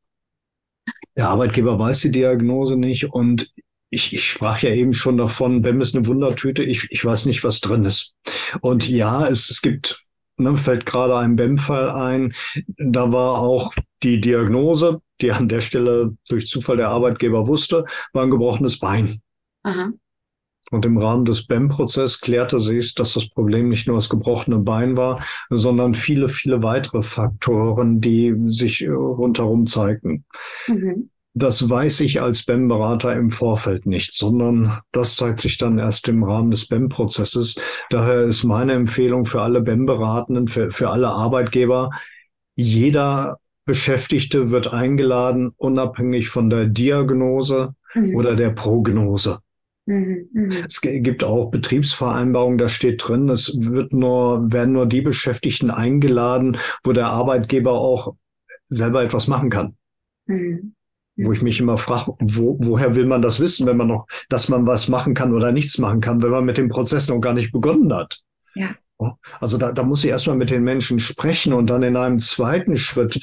der 1.15 1.29
Arbeitgeber 1.29 1.79
weiß 1.79 2.01
die 2.01 2.11
Diagnose 2.11 2.75
nicht 2.75 3.11
und 3.13 3.51
ich, 3.89 4.11
ich 4.11 4.27
sprach 4.27 4.63
ja 4.63 4.71
eben 4.71 4.93
schon 4.93 5.17
davon, 5.17 5.61
BEM 5.61 5.79
ist 5.79 5.95
eine 5.95 6.07
Wundertüte, 6.07 6.63
ich, 6.63 6.87
ich 6.89 7.05
weiß 7.05 7.27
nicht, 7.27 7.43
was 7.43 7.61
drin 7.61 7.85
ist. 7.85 8.15
Und 8.61 8.89
ja, 8.89 9.27
es, 9.27 9.51
es 9.51 9.61
gibt, 9.61 10.02
ne, 10.43 10.57
fällt 10.57 10.85
gerade 10.85 11.17
ein 11.17 11.35
BEM-Fall 11.35 11.89
ein, 11.89 12.33
da 12.77 13.11
war 13.11 13.39
auch 13.39 13.73
die 14.03 14.21
Diagnose, 14.21 15.01
die 15.21 15.31
an 15.31 15.47
der 15.47 15.61
Stelle 15.61 16.15
durch 16.29 16.47
Zufall 16.47 16.77
der 16.77 16.89
Arbeitgeber 16.89 17.47
wusste, 17.47 17.85
war 18.13 18.23
ein 18.23 18.31
gebrochenes 18.31 18.79
Bein. 18.79 19.19
Aha. 19.63 19.91
Und 20.71 20.85
im 20.85 20.97
Rahmen 20.97 21.23
des 21.25 21.45
BEM-Prozesses 21.45 22.19
klärte 22.19 22.59
sich, 22.59 22.95
dass 22.95 23.13
das 23.13 23.29
Problem 23.29 23.69
nicht 23.69 23.87
nur 23.87 23.97
das 23.97 24.09
gebrochene 24.09 24.57
Bein 24.57 24.97
war, 24.97 25.23
sondern 25.49 25.93
viele, 25.93 26.29
viele 26.29 26.63
weitere 26.63 27.03
Faktoren, 27.03 28.01
die 28.01 28.33
sich 28.47 28.87
rundherum 28.89 29.67
zeigten. 29.67 30.25
Mhm. 30.67 31.09
Das 31.35 31.67
weiß 31.67 32.01
ich 32.01 32.21
als 32.21 32.45
BEM-Berater 32.45 33.15
im 33.15 33.31
Vorfeld 33.31 33.87
nicht, 33.87 34.13
sondern 34.13 34.79
das 34.91 35.15
zeigt 35.15 35.41
sich 35.41 35.57
dann 35.57 35.79
erst 35.79 36.07
im 36.07 36.23
Rahmen 36.23 36.51
des 36.51 36.67
BEM-Prozesses. 36.67 37.55
Daher 37.89 38.21
ist 38.21 38.43
meine 38.43 38.73
Empfehlung 38.73 39.25
für 39.25 39.41
alle 39.41 39.61
BEM-Beratenden, 39.61 40.47
für, 40.47 40.71
für 40.71 40.89
alle 40.89 41.09
Arbeitgeber, 41.09 41.89
jeder 42.55 43.39
Beschäftigte 43.65 44.51
wird 44.51 44.73
eingeladen, 44.73 45.53
unabhängig 45.57 46.29
von 46.29 46.49
der 46.49 46.65
Diagnose 46.65 47.73
mhm. 47.95 48.15
oder 48.15 48.35
der 48.35 48.49
Prognose. 48.49 49.39
Mhm, 49.85 50.29
mhm, 50.31 50.51
Es 50.65 50.81
gibt 50.81 51.23
auch 51.23 51.49
Betriebsvereinbarungen, 51.49 52.57
da 52.57 52.69
steht 52.69 53.07
drin, 53.07 53.29
es 53.29 53.53
wird 53.59 53.91
nur, 53.91 54.51
werden 54.51 54.73
nur 54.73 54.85
die 54.85 55.01
Beschäftigten 55.01 55.71
eingeladen, 55.71 56.57
wo 56.83 56.93
der 56.93 57.07
Arbeitgeber 57.07 57.71
auch 57.71 58.15
selber 58.69 59.03
etwas 59.03 59.27
machen 59.27 59.49
kann. 59.49 59.75
Mhm. 60.27 60.75
Wo 61.15 61.31
ich 61.31 61.41
mich 61.43 61.59
immer 61.59 61.77
frage, 61.77 62.13
wo, 62.19 62.57
woher 62.59 62.95
will 62.95 63.05
man 63.05 63.21
das 63.21 63.39
wissen, 63.39 63.67
wenn 63.67 63.77
man 63.77 63.87
noch, 63.87 64.07
dass 64.29 64.49
man 64.49 64.65
was 64.65 64.87
machen 64.87 65.13
kann 65.13 65.33
oder 65.33 65.51
nichts 65.51 65.77
machen 65.77 66.01
kann, 66.01 66.23
wenn 66.23 66.31
man 66.31 66.45
mit 66.45 66.57
dem 66.57 66.69
Prozess 66.69 67.07
noch 67.07 67.19
gar 67.19 67.33
nicht 67.33 67.51
begonnen 67.51 67.93
hat. 67.93 68.21
Ja. 68.55 68.75
Also 69.39 69.57
da, 69.57 69.71
da 69.71 69.83
muss 69.83 70.03
ich 70.03 70.09
erstmal 70.09 70.37
mit 70.37 70.49
den 70.49 70.63
Menschen 70.63 70.99
sprechen 70.99 71.53
und 71.53 71.69
dann 71.69 71.83
in 71.83 71.97
einem 71.97 72.19
zweiten 72.19 72.77
Schritt 72.77 73.19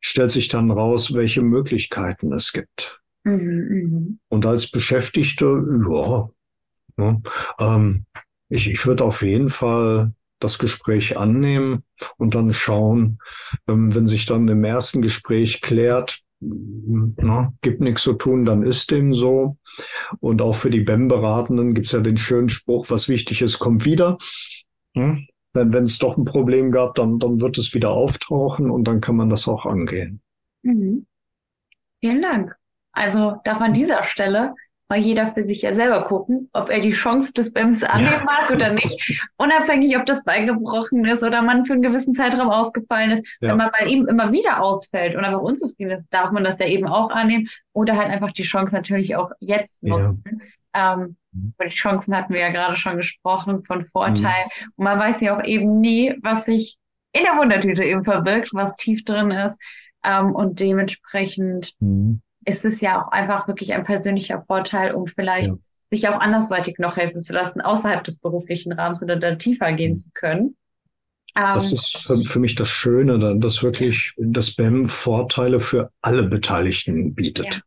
stellt 0.00 0.30
sich 0.30 0.48
dann 0.48 0.70
raus, 0.70 1.14
welche 1.14 1.42
Möglichkeiten 1.42 2.32
es 2.32 2.52
gibt. 2.52 3.00
Mhm, 3.24 3.68
mh. 3.70 4.16
Und 4.28 4.46
als 4.46 4.70
Beschäftigte, 4.70 5.44
ja, 5.88 6.28
ne, 6.96 7.22
ähm, 7.58 8.04
ich, 8.48 8.70
ich 8.70 8.86
würde 8.86 9.04
auf 9.04 9.22
jeden 9.22 9.50
Fall 9.50 10.12
das 10.40 10.58
Gespräch 10.58 11.18
annehmen 11.18 11.84
und 12.16 12.34
dann 12.34 12.52
schauen, 12.54 13.18
ähm, 13.66 13.94
wenn 13.94 14.06
sich 14.06 14.26
dann 14.26 14.48
im 14.48 14.64
ersten 14.64 15.02
Gespräch 15.02 15.60
klärt, 15.60 16.20
na, 16.40 17.52
gibt 17.62 17.80
nichts 17.80 18.02
zu 18.02 18.14
tun, 18.14 18.44
dann 18.44 18.62
ist 18.62 18.90
dem 18.90 19.12
so. 19.12 19.56
Und 20.20 20.40
auch 20.40 20.54
für 20.54 20.70
die 20.70 20.80
BEM-Beratenden 20.80 21.74
gibt 21.74 21.86
es 21.86 21.92
ja 21.92 22.00
den 22.00 22.16
schönen 22.16 22.48
Spruch, 22.48 22.90
was 22.90 23.08
wichtig 23.08 23.42
ist, 23.42 23.58
kommt 23.58 23.84
wieder. 23.84 24.18
Hm? 24.94 25.26
Wenn 25.54 25.84
es 25.84 25.98
doch 25.98 26.16
ein 26.16 26.24
Problem 26.24 26.70
gab, 26.70 26.94
dann, 26.94 27.18
dann 27.18 27.40
wird 27.40 27.58
es 27.58 27.74
wieder 27.74 27.90
auftauchen 27.90 28.70
und 28.70 28.84
dann 28.84 29.00
kann 29.00 29.16
man 29.16 29.28
das 29.28 29.48
auch 29.48 29.66
angehen. 29.66 30.20
Mhm. 30.62 31.06
Vielen 32.00 32.22
Dank. 32.22 32.56
Also 32.92 33.36
darf 33.44 33.60
an 33.60 33.72
dieser 33.72 34.04
Stelle 34.04 34.54
mal 34.88 34.98
jeder 34.98 35.32
für 35.32 35.44
sich 35.44 35.62
ja 35.62 35.74
selber 35.74 36.04
gucken, 36.04 36.48
ob 36.52 36.70
er 36.70 36.80
die 36.80 36.92
Chance 36.92 37.32
des 37.32 37.52
BEMs 37.52 37.84
annehmen 37.84 38.10
ja. 38.10 38.24
mag 38.24 38.50
oder 38.50 38.72
nicht. 38.72 39.22
Unabhängig, 39.36 39.96
ob 39.98 40.06
das 40.06 40.24
Bein 40.24 40.46
gebrochen 40.46 41.04
ist 41.04 41.22
oder 41.22 41.42
man 41.42 41.64
für 41.64 41.74
einen 41.74 41.82
gewissen 41.82 42.14
Zeitraum 42.14 42.50
ausgefallen 42.50 43.10
ist. 43.10 43.26
Ja. 43.40 43.50
Wenn 43.50 43.58
man 43.58 43.70
bei 43.78 43.86
ihm 43.86 44.06
immer 44.08 44.32
wieder 44.32 44.62
ausfällt 44.62 45.14
und 45.14 45.24
einfach 45.24 45.42
unzufrieden 45.42 45.90
ist, 45.90 46.08
darf 46.12 46.30
man 46.32 46.44
das 46.44 46.58
ja 46.58 46.66
eben 46.66 46.86
auch 46.86 47.10
annehmen 47.10 47.48
oder 47.72 47.96
halt 47.96 48.10
einfach 48.10 48.32
die 48.32 48.42
Chance 48.42 48.74
natürlich 48.74 49.16
auch 49.16 49.30
jetzt 49.40 49.82
nutzen. 49.82 50.22
Ja. 50.74 50.94
Ähm, 50.94 51.16
mhm. 51.32 51.54
über 51.56 51.68
die 51.68 51.76
Chancen 51.76 52.16
hatten 52.16 52.32
wir 52.32 52.40
ja 52.40 52.50
gerade 52.50 52.76
schon 52.76 52.96
gesprochen 52.96 53.64
von 53.64 53.84
Vorteil. 53.84 54.44
Mhm. 54.44 54.72
Und 54.76 54.84
man 54.84 54.98
weiß 54.98 55.20
ja 55.20 55.36
auch 55.36 55.44
eben 55.44 55.80
nie, 55.80 56.14
was 56.22 56.46
sich 56.46 56.78
in 57.12 57.24
der 57.24 57.36
Wundertüte 57.36 57.84
eben 57.84 58.04
verbirgt, 58.04 58.50
was 58.52 58.76
tief 58.76 59.04
drin 59.04 59.30
ist. 59.30 59.58
Ähm, 60.04 60.34
und 60.34 60.60
dementsprechend 60.60 61.74
mhm 61.80 62.22
ist 62.44 62.64
es 62.64 62.80
ja 62.80 63.02
auch 63.02 63.12
einfach 63.12 63.48
wirklich 63.48 63.72
ein 63.72 63.84
persönlicher 63.84 64.44
Vorteil, 64.46 64.94
um 64.94 65.06
vielleicht 65.06 65.48
ja. 65.48 65.56
sich 65.90 66.08
auch 66.08 66.20
andersweitig 66.20 66.78
noch 66.78 66.96
helfen 66.96 67.20
zu 67.20 67.32
lassen, 67.32 67.60
außerhalb 67.60 68.04
des 68.04 68.18
beruflichen 68.18 68.72
Rahmens 68.72 69.02
oder 69.02 69.16
da 69.16 69.34
tiefer 69.34 69.72
gehen 69.72 69.96
zu 69.96 70.10
können. 70.14 70.56
Das 71.34 71.70
ähm, 71.70 71.74
ist 71.74 72.30
für 72.30 72.40
mich 72.40 72.54
das 72.54 72.68
Schöne, 72.68 73.38
dass 73.38 73.62
wirklich 73.62 74.12
das 74.16 74.54
BEM 74.54 74.88
Vorteile 74.88 75.60
für 75.60 75.90
alle 76.00 76.24
Beteiligten 76.24 77.14
bietet. 77.14 77.46
Ja. 77.46 77.60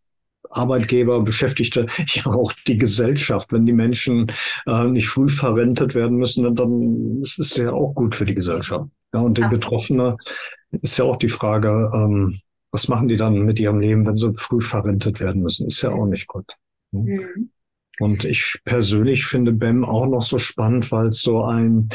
Arbeitgeber, 0.50 1.22
Beschäftigte, 1.22 1.86
ja 2.08 2.26
auch 2.26 2.52
die 2.68 2.78
Gesellschaft. 2.78 3.54
Wenn 3.54 3.66
die 3.66 3.74
Menschen 3.74 4.32
äh, 4.66 4.86
nicht 4.86 5.08
früh 5.08 5.30
verrentet 5.30 5.96
werden 5.96 6.18
müssen, 6.18 6.54
dann 6.56 7.22
ist 7.22 7.40
es 7.40 7.56
ja 7.56 7.72
auch 7.72 7.94
gut 7.94 8.16
für 8.16 8.26
die 8.26 8.36
Gesellschaft. 8.36 8.86
Ja, 9.14 9.20
und 9.22 9.38
die 9.38 9.48
Betroffene 9.48 10.18
ist 10.82 10.98
ja 10.98 11.06
auch 11.06 11.18
die 11.18 11.30
Frage, 11.30 11.92
ähm, 11.94 12.38
was 12.72 12.88
machen 12.88 13.08
die 13.08 13.18
dann 13.18 13.34
mit 13.46 13.60
ihrem 13.60 13.80
Leben, 13.80 14.06
wenn 14.06 14.16
sie 14.16 14.34
früh 14.36 14.62
verrentet 14.62 15.20
werden 15.20 15.42
müssen? 15.42 15.68
Ist 15.68 15.82
ja 15.82 15.92
auch 15.92 16.06
nicht 16.06 16.28
gut. 16.28 16.46
Ne? 16.92 17.22
Mhm. 17.22 17.50
Und 18.00 18.24
ich 18.24 18.60
persönlich 18.64 19.26
finde 19.26 19.52
BEM 19.52 19.84
auch 19.84 20.08
noch 20.08 20.22
so 20.22 20.40
spannend, 20.40 20.92
weil 20.92 21.08
es 21.08 21.22
so 21.22 21.44
ein 21.44 21.90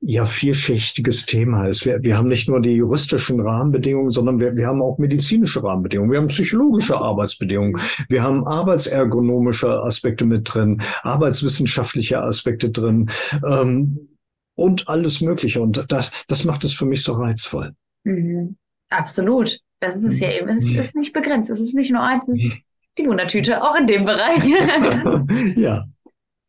ja 0.00 0.24
vielschichtiges 0.24 1.26
Thema 1.26 1.66
ist. 1.66 1.84
Wir, 1.84 2.02
wir 2.02 2.16
haben 2.16 2.28
nicht 2.28 2.48
nur 2.48 2.60
die 2.60 2.76
juristischen 2.76 3.40
Rahmenbedingungen, 3.40 4.10
sondern 4.10 4.40
wir, 4.40 4.56
wir 4.56 4.66
haben 4.66 4.80
auch 4.80 4.96
medizinische 4.98 5.62
Rahmenbedingungen. 5.62 6.10
Wir 6.10 6.18
haben 6.18 6.28
psychologische 6.28 6.96
Arbeitsbedingungen. 6.96 7.78
Wir 8.08 8.22
haben 8.22 8.46
arbeitsergonomische 8.46 9.68
Aspekte 9.82 10.24
mit 10.24 10.54
drin, 10.54 10.80
arbeitswissenschaftliche 11.02 12.22
Aspekte 12.22 12.70
drin 12.70 13.10
ähm, 13.46 14.08
und 14.54 14.88
alles 14.88 15.20
Mögliche. 15.20 15.60
Und 15.60 15.84
das, 15.88 16.10
das 16.28 16.44
macht 16.44 16.64
es 16.64 16.72
für 16.72 16.86
mich 16.86 17.02
so 17.02 17.12
reizvoll. 17.12 17.72
Mhm. 18.04 18.56
Absolut. 18.88 19.60
Das 19.80 19.96
ist 19.96 20.04
es 20.04 20.20
ja 20.20 20.30
eben. 20.30 20.48
Es 20.48 20.62
ist, 20.62 20.78
ist 20.78 20.96
nicht 20.96 21.12
begrenzt. 21.12 21.50
Es 21.50 21.60
ist 21.60 21.74
nicht 21.74 21.90
nur 21.90 22.02
eins, 22.02 22.28
es 22.28 22.44
ist 22.44 22.58
die 22.98 23.06
Wundertüte, 23.06 23.62
auch 23.62 23.76
in 23.76 23.86
dem 23.86 24.04
Bereich. 24.04 24.44
ja. 25.56 25.86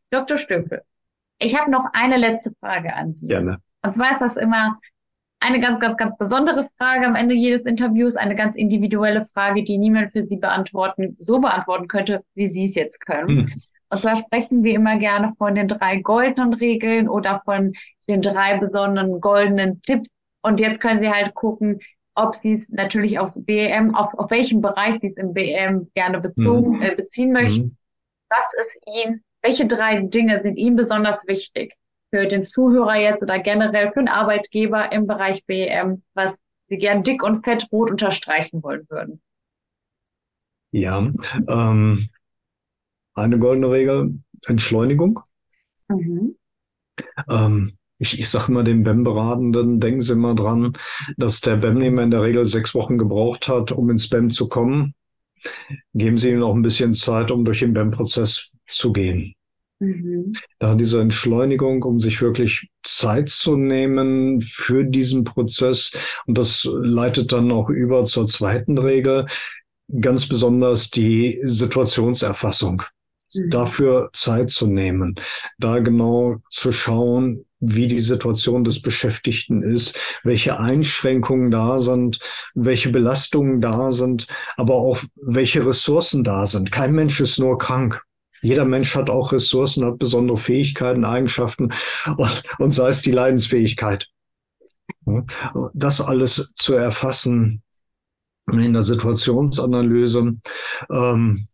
Dr. 0.10 0.38
Stöpel, 0.38 0.82
ich 1.39 1.58
habe 1.58 1.72
noch 1.72 1.86
eine 1.94 2.17
letzte 2.17 2.52
Frage 2.60 2.94
an 2.94 3.13
Sie. 3.13 3.28
Gerne. 3.28 3.58
Und 3.82 3.94
zwar 3.94 4.12
ist 4.12 4.22
das 4.22 4.36
immer 4.36 4.78
eine 5.39 5.60
ganz, 5.60 5.80
ganz, 5.80 5.98
ganz 5.98 6.15
besondere 6.17 6.67
Frage 6.78 7.08
am 7.08 7.15
Ende 7.15 7.34
jedes 7.34 7.63
Interviews, 7.63 8.15
eine 8.15 8.36
ganz 8.36 8.56
individuelle 8.56 9.26
Frage, 9.26 9.63
die 9.63 9.78
niemand 9.78 10.12
für 10.12 10.22
Sie 10.22 10.38
beantworten, 10.38 11.15
so 11.20 11.39
beantworten 11.39 11.88
könnte, 11.88 12.24
wie 12.36 12.48
Sie 12.48 12.65
es 12.65 12.76
jetzt 12.76 13.04
können. 13.06 13.30
Hm. 13.30 13.62
Und 13.89 14.02
zwar 14.02 14.15
sprechen 14.15 14.63
wir 14.63 14.74
immer 14.74 14.98
gerne 14.98 15.34
von 15.38 15.56
den 15.56 15.67
drei 15.67 15.98
goldenen 15.98 16.54
Regeln 16.54 17.10
oder 17.10 17.41
von 17.44 17.74
den 18.08 18.22
drei 18.22 18.58
besonderen 18.58 19.20
goldenen 19.20 19.82
Tipps. 19.82 20.10
Und 20.43 20.60
jetzt 20.60 20.80
können 20.80 21.01
Sie 21.01 21.10
halt 21.10 21.34
gucken, 21.34 21.80
ob 22.22 22.36
sie 22.36 22.53
es 22.55 22.69
natürlich 22.69 23.19
aufs 23.19 23.43
BM, 23.43 23.95
auf, 23.95 24.13
auf 24.13 24.32
welchen 24.32 24.61
Bereich 24.61 24.99
sie 24.99 25.07
es 25.07 25.17
im 25.17 25.34
BM 25.34 25.91
gerne 25.93 26.19
bezogen, 26.19 26.78
mhm. 26.78 26.82
äh, 26.82 26.95
beziehen 26.95 27.32
möchten. 27.32 27.65
Mhm. 27.65 27.78
Was 28.30 28.53
ist 28.65 28.80
ihnen, 28.88 29.24
welche 29.41 29.67
drei 29.67 30.01
Dinge 30.01 30.41
sind 30.41 30.57
ihnen 30.57 30.76
besonders 30.76 31.28
wichtig 31.28 31.76
für 32.09 32.28
den 32.28 32.43
Zuhörer 32.43 32.95
jetzt 32.95 33.24
oder 33.24 33.39
generell 33.39 33.91
für 33.91 33.99
den 33.99 34.07
Arbeitgeber 34.07 34.91
im 34.91 35.07
Bereich 35.07 35.45
BM, 35.45 36.03
was 36.13 36.36
sie 36.67 36.78
gern 36.78 37.03
dick 37.03 37.24
und 37.24 37.43
fett 37.43 37.67
rot 37.72 37.89
unterstreichen 37.89 38.61
wollen 38.63 38.86
würden? 38.89 39.22
Ja, 40.72 41.11
ähm, 41.47 42.09
eine 43.13 43.39
goldene 43.39 43.69
Regel, 43.69 44.19
Entschleunigung. 44.45 45.19
Mhm. 45.89 46.38
Ähm, 47.30 47.74
ich, 48.02 48.20
ich 48.20 48.30
sage 48.30 48.52
immer 48.52 48.64
den 48.64 48.84
BEM-Beratenden, 48.84 49.80
denken 49.80 50.02
Sie 50.02 50.16
mal 50.16 50.34
dran, 50.36 50.74
dass 51.18 51.39
der 51.39 51.58
BEM-Nehmer 51.58 52.02
in 52.02 52.12
der 52.12 52.24
Regel 52.24 52.45
sechs 52.45 52.74
Wochen 52.74 52.97
gebraucht 52.97 53.47
hat, 53.47 53.72
um 53.72 53.89
ins 53.91 54.10
BEM 54.10 54.32
zu 54.32 54.49
kommen. 54.49 54.95
Geben 55.93 56.18
Sie 56.18 56.32
ihm 56.32 56.39
noch 56.39 56.54
ein 56.54 56.64
bisschen 56.64 56.93
Zeit, 56.95 57.30
um 57.30 57.45
durch 57.45 57.60
den 57.60 57.74
BEM-Prozess 57.74 58.49
zu 58.68 58.91
gehen. 58.91 59.36
Mhm. 59.80 60.34
Da 60.58 60.74
diese 60.74 60.99
Entschleunigung, 60.99 61.84
um 61.84 61.99
sich 61.99 62.22
wirklich 62.22 62.70
Zeit 62.82 63.30
zu 63.30 63.56
nehmen 63.56 64.41
für 64.41 64.84
diesen 64.84 65.24
Prozess. 65.24 65.91
Und 66.26 66.39
das 66.39 66.68
leitet 66.72 67.32
dann 67.32 67.52
auch 67.52 67.70
über 67.70 68.04
zur 68.06 68.26
zweiten 68.26 68.80
Regel, 68.80 69.28
ganz 69.99 70.28
besonders 70.28 70.89
die 70.89 71.39
Situationserfassung. 71.43 72.82
Mhm. 73.34 73.49
Dafür 73.49 74.09
Zeit 74.13 74.49
zu 74.49 74.67
nehmen, 74.67 75.15
da 75.57 75.79
genau 75.79 76.38
zu 76.49 76.71
schauen, 76.71 77.45
wie 77.59 77.88
die 77.88 77.99
Situation 77.99 78.63
des 78.63 78.82
Beschäftigten 78.82 79.61
ist, 79.61 79.97
welche 80.23 80.59
Einschränkungen 80.59 81.51
da 81.51 81.77
sind, 81.79 82.19
welche 82.55 82.89
Belastungen 82.89 83.61
da 83.61 83.91
sind, 83.91 84.27
aber 84.57 84.75
auch 84.75 84.99
welche 85.15 85.65
Ressourcen 85.65 86.23
da 86.23 86.47
sind. 86.47 86.71
Kein 86.71 86.93
Mensch 86.93 87.21
ist 87.21 87.38
nur 87.38 87.57
krank. 87.57 88.01
Jeder 88.41 88.65
Mensch 88.65 88.95
hat 88.95 89.11
auch 89.11 89.32
Ressourcen, 89.32 89.86
hat 89.86 89.99
besondere 89.99 90.38
Fähigkeiten, 90.38 91.05
Eigenschaften 91.05 91.71
und, 92.17 92.43
und 92.57 92.71
sei 92.71 92.89
es 92.89 93.03
die 93.03 93.11
Leidensfähigkeit. 93.11 94.09
Das 95.75 96.01
alles 96.01 96.51
zu 96.55 96.73
erfassen 96.73 97.61
in 98.51 98.73
der 98.73 98.84
Situationsanalyse. 98.84 100.38
Ähm, 100.91 101.47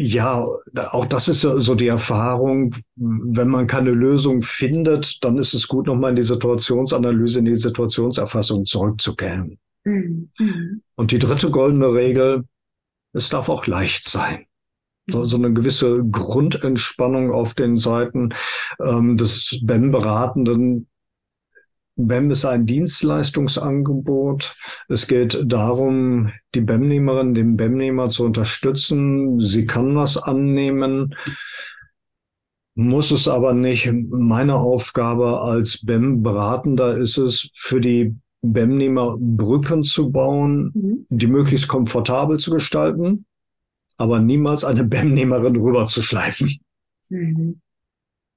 ja, 0.00 0.46
auch 0.92 1.06
das 1.06 1.28
ist 1.28 1.40
so 1.40 1.74
die 1.74 1.88
Erfahrung. 1.88 2.74
Wenn 2.94 3.48
man 3.48 3.66
keine 3.66 3.90
Lösung 3.90 4.42
findet, 4.42 5.24
dann 5.24 5.38
ist 5.38 5.54
es 5.54 5.66
gut, 5.66 5.86
nochmal 5.86 6.10
in 6.10 6.16
die 6.16 6.22
Situationsanalyse, 6.22 7.40
in 7.40 7.46
die 7.46 7.56
Situationserfassung 7.56 8.64
zurückzukehren. 8.64 9.58
Mhm. 9.84 10.30
Und 10.94 11.10
die 11.10 11.18
dritte 11.18 11.50
goldene 11.50 11.92
Regel, 11.92 12.44
es 13.12 13.28
darf 13.28 13.48
auch 13.48 13.66
leicht 13.66 14.08
sein 14.08 14.46
so, 15.08 15.24
so 15.24 15.36
eine 15.36 15.52
gewisse 15.52 16.04
Grundentspannung 16.04 17.32
auf 17.32 17.54
den 17.54 17.76
Seiten 17.76 18.30
ähm, 18.84 19.16
des 19.16 19.58
BEM-Beratenden. 19.62 20.86
BEM 21.98 22.30
ist 22.30 22.44
ein 22.44 22.64
Dienstleistungsangebot. 22.64 24.56
Es 24.88 25.06
geht 25.06 25.42
darum, 25.44 26.32
die 26.54 26.60
BEM-Nehmerin, 26.60 27.34
den 27.34 27.56
BEM-Nehmer 27.56 28.08
zu 28.08 28.24
unterstützen. 28.24 29.38
Sie 29.38 29.66
kann 29.66 29.94
was 29.96 30.16
annehmen, 30.16 31.14
muss 32.74 33.10
es 33.10 33.28
aber 33.28 33.52
nicht. 33.52 33.90
Meine 33.92 34.54
Aufgabe 34.54 35.40
als 35.40 35.84
BEM-Beratender 35.84 36.96
ist 36.96 37.18
es, 37.18 37.50
für 37.52 37.80
die 37.80 38.14
BEM-Nehmer 38.42 39.16
Brücken 39.18 39.82
zu 39.82 40.10
bauen, 40.10 40.70
mhm. 40.72 41.06
die 41.10 41.26
möglichst 41.26 41.68
komfortabel 41.68 42.38
zu 42.38 42.52
gestalten 42.52 43.26
aber 43.98 44.20
niemals 44.20 44.64
eine 44.64 44.84
BEM-Nehmerin 44.84 45.56
rüberzuschleifen. 45.56 46.56
Mhm. 47.10 47.60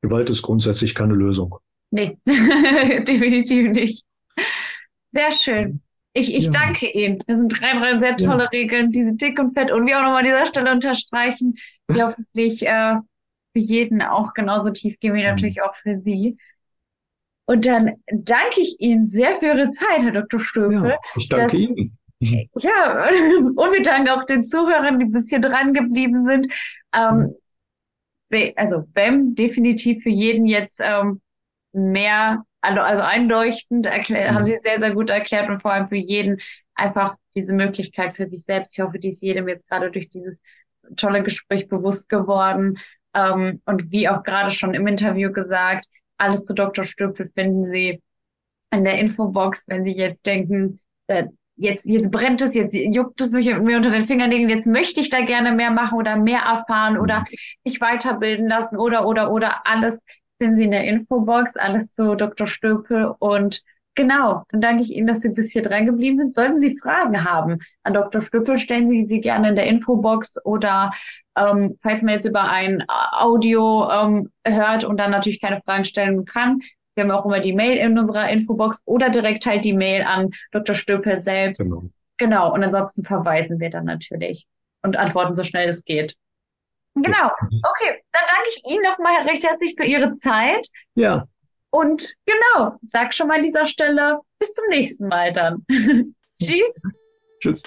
Gewalt 0.01 0.29
ist 0.29 0.41
grundsätzlich 0.41 0.95
keine 0.95 1.13
Lösung. 1.13 1.59
Nee, 1.91 2.17
definitiv 2.25 3.71
nicht. 3.71 4.05
Sehr 5.11 5.31
schön. 5.31 5.81
Ich, 6.13 6.33
ich 6.33 6.45
ja. 6.45 6.51
danke 6.51 6.89
Ihnen. 6.89 7.19
Das 7.27 7.37
sind 7.37 7.49
drei, 7.49 7.73
drei 7.73 7.99
sehr 7.99 8.17
tolle 8.17 8.43
ja. 8.43 8.49
Regeln, 8.49 8.91
die 8.91 9.03
sind 9.03 9.21
dick 9.21 9.39
und 9.39 9.53
fett 9.53 9.71
und 9.71 9.85
wir 9.85 9.97
auch 9.97 10.03
nochmal 10.03 10.19
an 10.19 10.25
dieser 10.25 10.45
Stelle 10.45 10.71
unterstreichen, 10.71 11.55
die 11.89 12.01
hoffentlich 12.01 12.65
äh, 12.67 12.95
für 13.53 13.59
jeden 13.59 14.01
auch 14.01 14.33
genauso 14.33 14.71
tief 14.71 14.99
gehen 14.99 15.13
wie 15.13 15.23
natürlich 15.23 15.61
auch 15.61 15.75
für 15.75 15.99
Sie. 15.99 16.37
Und 17.45 17.65
dann 17.65 17.97
danke 18.11 18.61
ich 18.61 18.77
Ihnen 18.79 19.05
sehr 19.05 19.39
für 19.39 19.47
Ihre 19.47 19.69
Zeit, 19.69 20.01
Herr 20.01 20.11
Dr. 20.11 20.39
Stöfel. 20.39 20.91
Ja, 20.91 20.97
ich 21.15 21.29
danke 21.29 21.57
Ihnen. 21.57 21.97
Ja, 22.23 23.09
und 23.09 23.57
wir 23.57 23.81
danken 23.81 24.09
auch 24.09 24.25
den 24.25 24.43
Zuhörern, 24.43 24.99
die 24.99 25.05
bis 25.05 25.29
hier 25.29 25.39
dran 25.39 25.73
geblieben 25.73 26.21
sind. 26.21 26.53
Ähm, 26.93 27.33
also 28.55 28.83
BEM 28.93 29.33
definitiv 29.33 30.03
für 30.03 30.11
jeden 30.11 30.45
jetzt 30.45 30.79
ähm, 30.83 31.19
mehr, 31.73 32.43
also, 32.61 32.79
also 32.81 33.01
einleuchtend, 33.01 33.85
erklär, 33.85 34.31
mhm. 34.31 34.35
haben 34.35 34.45
Sie 34.45 34.55
sehr, 34.55 34.79
sehr 34.79 34.93
gut 34.93 35.09
erklärt 35.09 35.49
und 35.49 35.61
vor 35.61 35.71
allem 35.71 35.87
für 35.87 35.95
jeden 35.95 36.39
einfach 36.75 37.15
diese 37.35 37.53
Möglichkeit 37.53 38.13
für 38.13 38.27
sich 38.27 38.43
selbst. 38.43 38.77
Ich 38.77 38.83
hoffe, 38.83 38.99
die 38.99 39.09
ist 39.09 39.21
jedem 39.21 39.47
jetzt 39.47 39.67
gerade 39.67 39.91
durch 39.91 40.09
dieses 40.09 40.39
tolle 40.97 41.23
Gespräch 41.23 41.67
bewusst 41.67 42.09
geworden. 42.09 42.77
Ähm, 43.13 43.61
und 43.65 43.91
wie 43.91 44.09
auch 44.09 44.23
gerade 44.23 44.51
schon 44.51 44.73
im 44.73 44.87
Interview 44.87 45.31
gesagt, 45.31 45.85
alles 46.17 46.43
zu 46.43 46.53
Dr. 46.53 46.85
Stöpel 46.85 47.29
finden 47.33 47.69
Sie 47.69 48.01
in 48.71 48.83
der 48.83 48.99
Infobox, 48.99 49.63
wenn 49.67 49.83
Sie 49.83 49.91
jetzt 49.91 50.25
denken, 50.25 50.79
äh, 51.07 51.25
jetzt, 51.55 51.85
jetzt 51.85 52.11
brennt 52.11 52.41
es, 52.41 52.55
jetzt 52.55 52.73
juckt 52.73 53.19
es 53.21 53.31
mich 53.31 53.45
mir 53.45 53.77
unter 53.77 53.91
den 53.91 54.07
Fingernägeln, 54.07 54.49
jetzt 54.49 54.67
möchte 54.67 54.99
ich 55.01 55.09
da 55.09 55.21
gerne 55.21 55.51
mehr 55.51 55.71
machen 55.71 55.97
oder 55.97 56.15
mehr 56.15 56.41
erfahren 56.41 56.97
oder 56.97 57.19
mhm. 57.19 57.25
mich 57.65 57.81
weiterbilden 57.81 58.47
lassen 58.47 58.77
oder, 58.77 59.07
oder, 59.07 59.31
oder 59.31 59.67
alles 59.67 59.99
finden 60.41 60.55
Sie 60.55 60.63
in 60.63 60.71
der 60.71 60.85
Infobox, 60.85 61.55
alles 61.55 61.93
zu 61.93 62.15
Dr. 62.15 62.47
Stöpel 62.47 63.13
und 63.19 63.61
Genau, 63.95 64.45
dann 64.49 64.61
danke 64.61 64.83
ich 64.83 64.91
Ihnen, 64.91 65.05
dass 65.05 65.19
Sie 65.19 65.27
bis 65.27 65.51
hier 65.51 65.61
dran 65.61 65.85
geblieben 65.85 66.15
sind. 66.15 66.33
Sollten 66.33 66.59
Sie 66.59 66.79
Fragen 66.79 67.25
haben 67.25 67.59
an 67.83 67.93
Dr. 67.93 68.21
Stöpel, 68.21 68.57
stellen 68.57 68.87
Sie 68.87 69.05
sie 69.05 69.19
gerne 69.19 69.49
in 69.49 69.55
der 69.55 69.65
Infobox 69.65 70.37
oder 70.45 70.93
ähm, 71.35 71.77
falls 71.81 72.01
man 72.01 72.13
jetzt 72.13 72.25
über 72.25 72.43
ein 72.49 72.85
Audio 72.87 73.89
ähm, 73.91 74.31
hört 74.47 74.85
und 74.85 74.95
dann 74.97 75.11
natürlich 75.11 75.41
keine 75.41 75.61
Fragen 75.61 75.83
stellen 75.83 76.23
kann, 76.23 76.61
wir 76.95 77.03
haben 77.03 77.11
auch 77.11 77.25
immer 77.25 77.41
die 77.41 77.53
Mail 77.53 77.77
in 77.77 77.99
unserer 77.99 78.29
Infobox 78.29 78.81
oder 78.85 79.09
direkt 79.09 79.45
halt 79.45 79.65
die 79.65 79.73
Mail 79.73 80.03
an 80.03 80.29
Dr. 80.51 80.73
Stöpel 80.73 81.21
selbst. 81.21 81.59
Genau. 81.59 81.83
Genau. 82.17 82.53
Und 82.53 82.63
ansonsten 82.63 83.03
verweisen 83.03 83.59
wir 83.59 83.69
dann 83.69 83.85
natürlich 83.85 84.47
und 84.83 84.97
antworten 84.97 85.35
so 85.35 85.43
schnell 85.43 85.69
es 85.69 85.83
geht. 85.83 86.15
Genau. 86.95 87.31
Okay. 87.41 88.03
Dann 88.11 88.23
danke 88.27 88.49
ich 88.49 88.65
Ihnen 88.65 88.83
nochmal 88.83 89.27
recht 89.27 89.43
herzlich 89.43 89.75
für 89.77 89.85
Ihre 89.85 90.13
Zeit. 90.13 90.67
Ja. 90.95 91.25
Und 91.69 92.15
genau, 92.25 92.77
sag 92.85 93.13
schon 93.13 93.27
mal 93.27 93.37
an 93.37 93.43
dieser 93.43 93.65
Stelle 93.65 94.19
bis 94.39 94.53
zum 94.53 94.65
nächsten 94.69 95.07
Mal 95.07 95.31
dann. 95.31 95.65
Tschüss. 96.39 96.73
Tschüss. 97.39 97.63